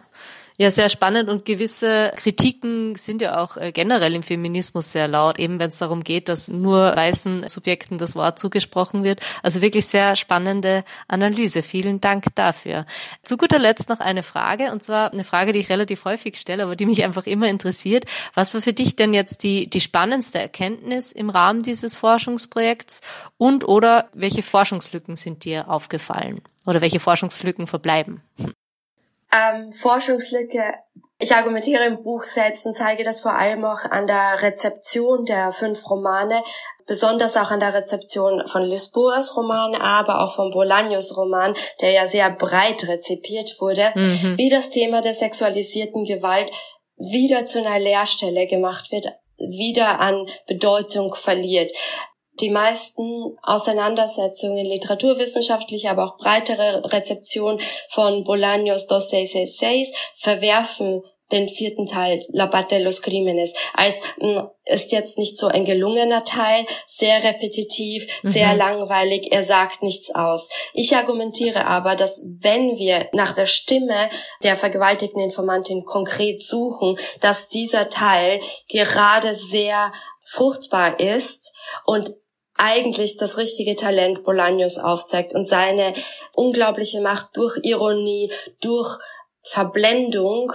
Ja, 0.57 0.71
sehr 0.71 0.87
spannend 0.87 1.27
und 1.27 1.43
gewisse 1.43 2.13
Kritiken 2.15 2.95
sind 2.95 3.21
ja 3.21 3.43
auch 3.43 3.57
äh, 3.57 3.73
generell 3.73 4.15
im 4.15 4.23
Feminismus 4.23 4.93
sehr 4.93 5.09
laut, 5.09 5.37
eben 5.37 5.59
wenn 5.59 5.67
es 5.67 5.79
darum 5.79 6.01
geht, 6.01 6.29
dass 6.29 6.47
nur 6.47 6.95
weißen 6.95 7.45
Subjekten 7.49 7.97
das 7.97 8.15
Wort 8.15 8.39
zugesprochen 8.39 9.03
wird. 9.03 9.19
Also 9.43 9.61
wirklich 9.61 9.85
sehr 9.85 10.15
spannende 10.15 10.85
Analyse. 11.09 11.61
Vielen 11.61 11.99
Dank 11.99 12.27
dafür. 12.35 12.85
Zu 13.21 13.35
guter 13.35 13.59
Letzt 13.59 13.89
noch 13.89 13.99
eine 13.99 14.23
Frage 14.23 14.71
und 14.71 14.81
zwar 14.81 15.11
eine 15.11 15.25
Frage, 15.25 15.51
die 15.51 15.59
ich 15.59 15.67
relativ 15.67 16.05
häufig 16.05 16.37
stelle, 16.37 16.63
aber 16.63 16.77
die 16.77 16.85
mich 16.85 17.03
einfach 17.03 17.25
immer 17.25 17.49
interessiert. 17.49 18.05
Was 18.33 18.53
war 18.53 18.61
für 18.61 18.71
dich 18.71 18.95
denn 18.95 19.13
jetzt 19.13 19.43
die, 19.43 19.69
die 19.69 19.81
spannendste 19.81 20.39
Erkenntnis 20.39 21.11
im 21.11 21.29
Rahmen 21.29 21.63
dieses 21.63 21.97
Forschungsprojekts 21.97 23.01
und 23.37 23.67
oder 23.67 24.07
welche 24.13 24.41
Forschungslücken 24.41 25.17
sind 25.17 25.43
dir 25.43 25.69
aufgefallen 25.69 26.39
oder 26.65 26.79
welche 26.79 27.01
Forschungslücken 27.01 27.67
verbleiben? 27.67 28.21
Hm 29.35 29.55
ähm, 29.55 29.71
Forschungslücke. 29.71 30.73
Ich 31.17 31.33
argumentiere 31.33 31.85
im 31.85 32.03
Buch 32.03 32.23
selbst 32.23 32.65
und 32.65 32.75
zeige 32.75 33.05
das 33.05 33.21
vor 33.21 33.33
allem 33.33 33.63
auch 33.63 33.85
an 33.85 34.05
der 34.05 34.41
Rezeption 34.41 35.23
der 35.23 35.53
fünf 35.53 35.89
Romane, 35.89 36.43
besonders 36.85 37.37
auch 37.37 37.51
an 37.51 37.61
der 37.61 37.73
Rezeption 37.73 38.45
von 38.47 38.63
Lisboas 38.63 39.35
Roman, 39.37 39.75
aber 39.75 40.21
auch 40.21 40.35
von 40.35 40.51
Bolaños 40.51 41.15
Roman, 41.15 41.55
der 41.79 41.91
ja 41.91 42.07
sehr 42.07 42.29
breit 42.31 42.85
rezipiert 42.87 43.55
wurde, 43.61 43.93
mhm. 43.95 44.37
wie 44.37 44.49
das 44.49 44.71
Thema 44.71 45.01
der 45.01 45.13
sexualisierten 45.13 46.03
Gewalt 46.03 46.51
wieder 46.97 47.45
zu 47.45 47.59
einer 47.59 47.79
Leerstelle 47.79 48.45
gemacht 48.47 48.91
wird, 48.91 49.07
wieder 49.37 50.01
an 50.01 50.27
Bedeutung 50.47 51.15
verliert 51.15 51.71
die 52.39 52.49
meisten 52.49 53.37
Auseinandersetzungen, 53.43 54.65
literaturwissenschaftliche, 54.65 55.89
aber 55.89 56.05
auch 56.05 56.17
breitere 56.17 56.81
Rezeption 56.91 57.59
von 57.89 58.23
Bolaños 58.23 58.87
2666 58.87 59.95
verwerfen 60.17 61.01
den 61.31 61.49
vierten 61.49 61.87
Teil, 61.87 62.23
La 62.29 62.45
parte 62.45 62.75
de 62.75 62.83
los 62.83 63.01
crímenes, 63.01 63.53
als 63.73 63.95
mh, 64.19 64.41
hm, 64.41 64.49
ist 64.65 64.91
jetzt 64.91 65.17
nicht 65.17 65.37
so 65.37 65.47
ein 65.47 65.65
gelungener 65.65 66.23
Teil, 66.23 66.65
sehr 66.87 67.23
repetitiv, 67.23 68.05
mhm. 68.21 68.31
sehr 68.31 68.55
langweilig, 68.55 69.31
er 69.31 69.43
sagt 69.43 69.81
nichts 69.81 70.13
aus. 70.13 70.49
Ich 70.73 70.95
argumentiere 70.95 71.65
aber, 71.65 71.95
dass 71.95 72.23
wenn 72.25 72.77
wir 72.77 73.09
nach 73.13 73.33
der 73.33 73.47
Stimme 73.47 74.09
der 74.43 74.55
vergewaltigten 74.55 75.21
Informantin 75.21 75.83
konkret 75.83 76.43
suchen, 76.43 76.97
dass 77.21 77.49
dieser 77.49 77.89
Teil 77.89 78.39
gerade 78.69 79.33
sehr 79.33 79.91
fruchtbar 80.21 80.99
ist 80.99 81.53
und 81.85 82.11
eigentlich 82.57 83.17
das 83.17 83.37
richtige 83.37 83.75
Talent 83.75 84.19
Bolaños 84.19 84.79
aufzeigt 84.79 85.33
und 85.33 85.45
seine 85.45 85.93
unglaubliche 86.33 87.01
Macht 87.01 87.35
durch 87.35 87.57
Ironie, 87.63 88.31
durch 88.61 88.97
Verblendung 89.41 90.51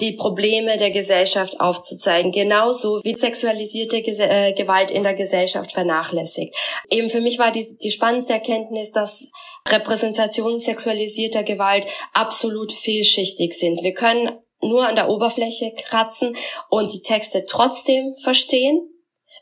die 0.00 0.12
Probleme 0.12 0.78
der 0.78 0.90
Gesellschaft 0.90 1.60
aufzuzeigen, 1.60 2.32
genauso 2.32 3.00
wie 3.04 3.14
sexualisierte 3.14 3.98
äh, 3.98 4.52
Gewalt 4.54 4.90
in 4.90 5.02
der 5.02 5.14
Gesellschaft 5.14 5.72
vernachlässigt. 5.72 6.56
Eben 6.90 7.10
für 7.10 7.20
mich 7.20 7.38
war 7.38 7.52
die, 7.52 7.76
die 7.76 7.90
spannendste 7.90 8.32
Erkenntnis, 8.32 8.92
dass 8.92 9.26
Repräsentationen 9.68 10.58
sexualisierter 10.58 11.42
Gewalt 11.42 11.86
absolut 12.14 12.72
vielschichtig 12.72 13.54
sind. 13.54 13.82
Wir 13.82 13.92
können 13.92 14.38
nur 14.62 14.86
an 14.86 14.96
der 14.96 15.08
Oberfläche 15.08 15.72
kratzen 15.74 16.36
und 16.68 16.92
die 16.92 17.02
Texte 17.02 17.44
trotzdem 17.46 18.14
verstehen, 18.22 18.89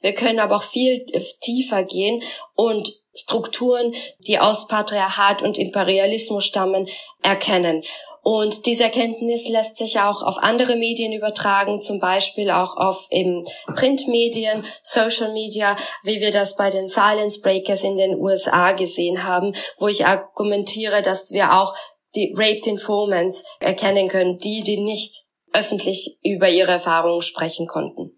wir 0.00 0.14
können 0.14 0.40
aber 0.40 0.56
auch 0.56 0.62
viel 0.62 1.04
tiefer 1.40 1.84
gehen 1.84 2.22
und 2.54 2.92
Strukturen, 3.14 3.94
die 4.26 4.38
aus 4.38 4.68
Patriarchat 4.68 5.42
und 5.42 5.58
Imperialismus 5.58 6.44
stammen, 6.44 6.88
erkennen. 7.22 7.82
Und 8.22 8.66
diese 8.66 8.84
Erkenntnis 8.84 9.48
lässt 9.48 9.78
sich 9.78 9.98
auch 10.00 10.22
auf 10.22 10.38
andere 10.38 10.76
Medien 10.76 11.12
übertragen, 11.12 11.80
zum 11.80 11.98
Beispiel 11.98 12.50
auch 12.50 12.76
auf 12.76 13.08
eben 13.10 13.44
Printmedien, 13.74 14.64
Social 14.82 15.32
Media, 15.32 15.76
wie 16.02 16.20
wir 16.20 16.30
das 16.30 16.54
bei 16.54 16.70
den 16.70 16.88
Silence 16.88 17.40
Breakers 17.40 17.82
in 17.82 17.96
den 17.96 18.16
USA 18.16 18.72
gesehen 18.72 19.24
haben, 19.24 19.54
wo 19.78 19.88
ich 19.88 20.06
argumentiere, 20.06 21.02
dass 21.02 21.30
wir 21.30 21.54
auch 21.54 21.74
die 22.14 22.34
Raped 22.36 22.66
Informants 22.66 23.44
erkennen 23.60 24.08
können, 24.08 24.38
die, 24.38 24.62
die 24.62 24.78
nicht 24.78 25.27
öffentlich 25.52 26.18
über 26.22 26.48
ihre 26.48 26.72
Erfahrungen 26.72 27.22
sprechen 27.22 27.66
konnten. 27.66 28.14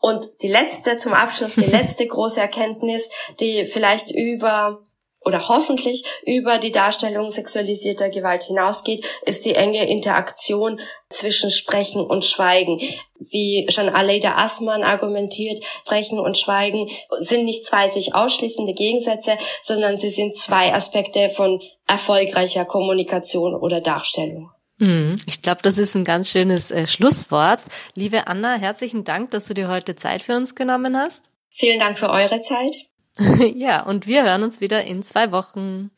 Und 0.00 0.42
die 0.42 0.48
letzte, 0.48 0.98
zum 0.98 1.12
Abschluss, 1.12 1.54
die 1.54 1.60
letzte 1.70 2.06
große 2.06 2.40
Erkenntnis, 2.40 3.08
die 3.40 3.66
vielleicht 3.66 4.10
über 4.10 4.84
oder 5.24 5.48
hoffentlich 5.48 6.04
über 6.24 6.58
die 6.58 6.72
Darstellung 6.72 7.30
sexualisierter 7.30 8.08
Gewalt 8.08 8.44
hinausgeht, 8.44 9.04
ist 9.26 9.44
die 9.44 9.54
enge 9.54 9.86
Interaktion 9.88 10.80
zwischen 11.10 11.50
Sprechen 11.50 12.00
und 12.00 12.24
Schweigen. 12.24 12.80
Wie 13.18 13.66
schon 13.68 13.88
Aleida 13.88 14.36
Assmann 14.36 14.84
argumentiert, 14.84 15.62
Sprechen 15.84 16.18
und 16.18 16.38
Schweigen 16.38 16.88
sind 17.20 17.44
nicht 17.44 17.66
zwei 17.66 17.90
sich 17.90 18.14
ausschließende 18.14 18.72
Gegensätze, 18.72 19.32
sondern 19.62 19.98
sie 19.98 20.10
sind 20.10 20.36
zwei 20.36 20.72
Aspekte 20.72 21.28
von 21.28 21.60
erfolgreicher 21.86 22.64
Kommunikation 22.64 23.54
oder 23.54 23.80
Darstellung. 23.80 24.50
Mhm. 24.78 25.20
Ich 25.26 25.42
glaube, 25.42 25.62
das 25.62 25.78
ist 25.78 25.94
ein 25.94 26.04
ganz 26.04 26.30
schönes 26.30 26.70
äh, 26.70 26.86
Schlusswort. 26.86 27.60
Liebe 27.94 28.26
Anna, 28.26 28.54
herzlichen 28.56 29.04
Dank, 29.04 29.30
dass 29.30 29.46
du 29.46 29.54
dir 29.54 29.68
heute 29.68 29.96
Zeit 29.96 30.22
für 30.22 30.36
uns 30.36 30.54
genommen 30.54 30.96
hast. 30.96 31.30
Vielen 31.50 31.80
Dank 31.80 31.98
für 31.98 32.10
eure 32.10 32.42
Zeit. 32.42 32.74
ja, 33.54 33.82
und 33.82 34.06
wir 34.06 34.22
hören 34.24 34.44
uns 34.44 34.60
wieder 34.60 34.84
in 34.84 35.02
zwei 35.02 35.32
Wochen. 35.32 35.90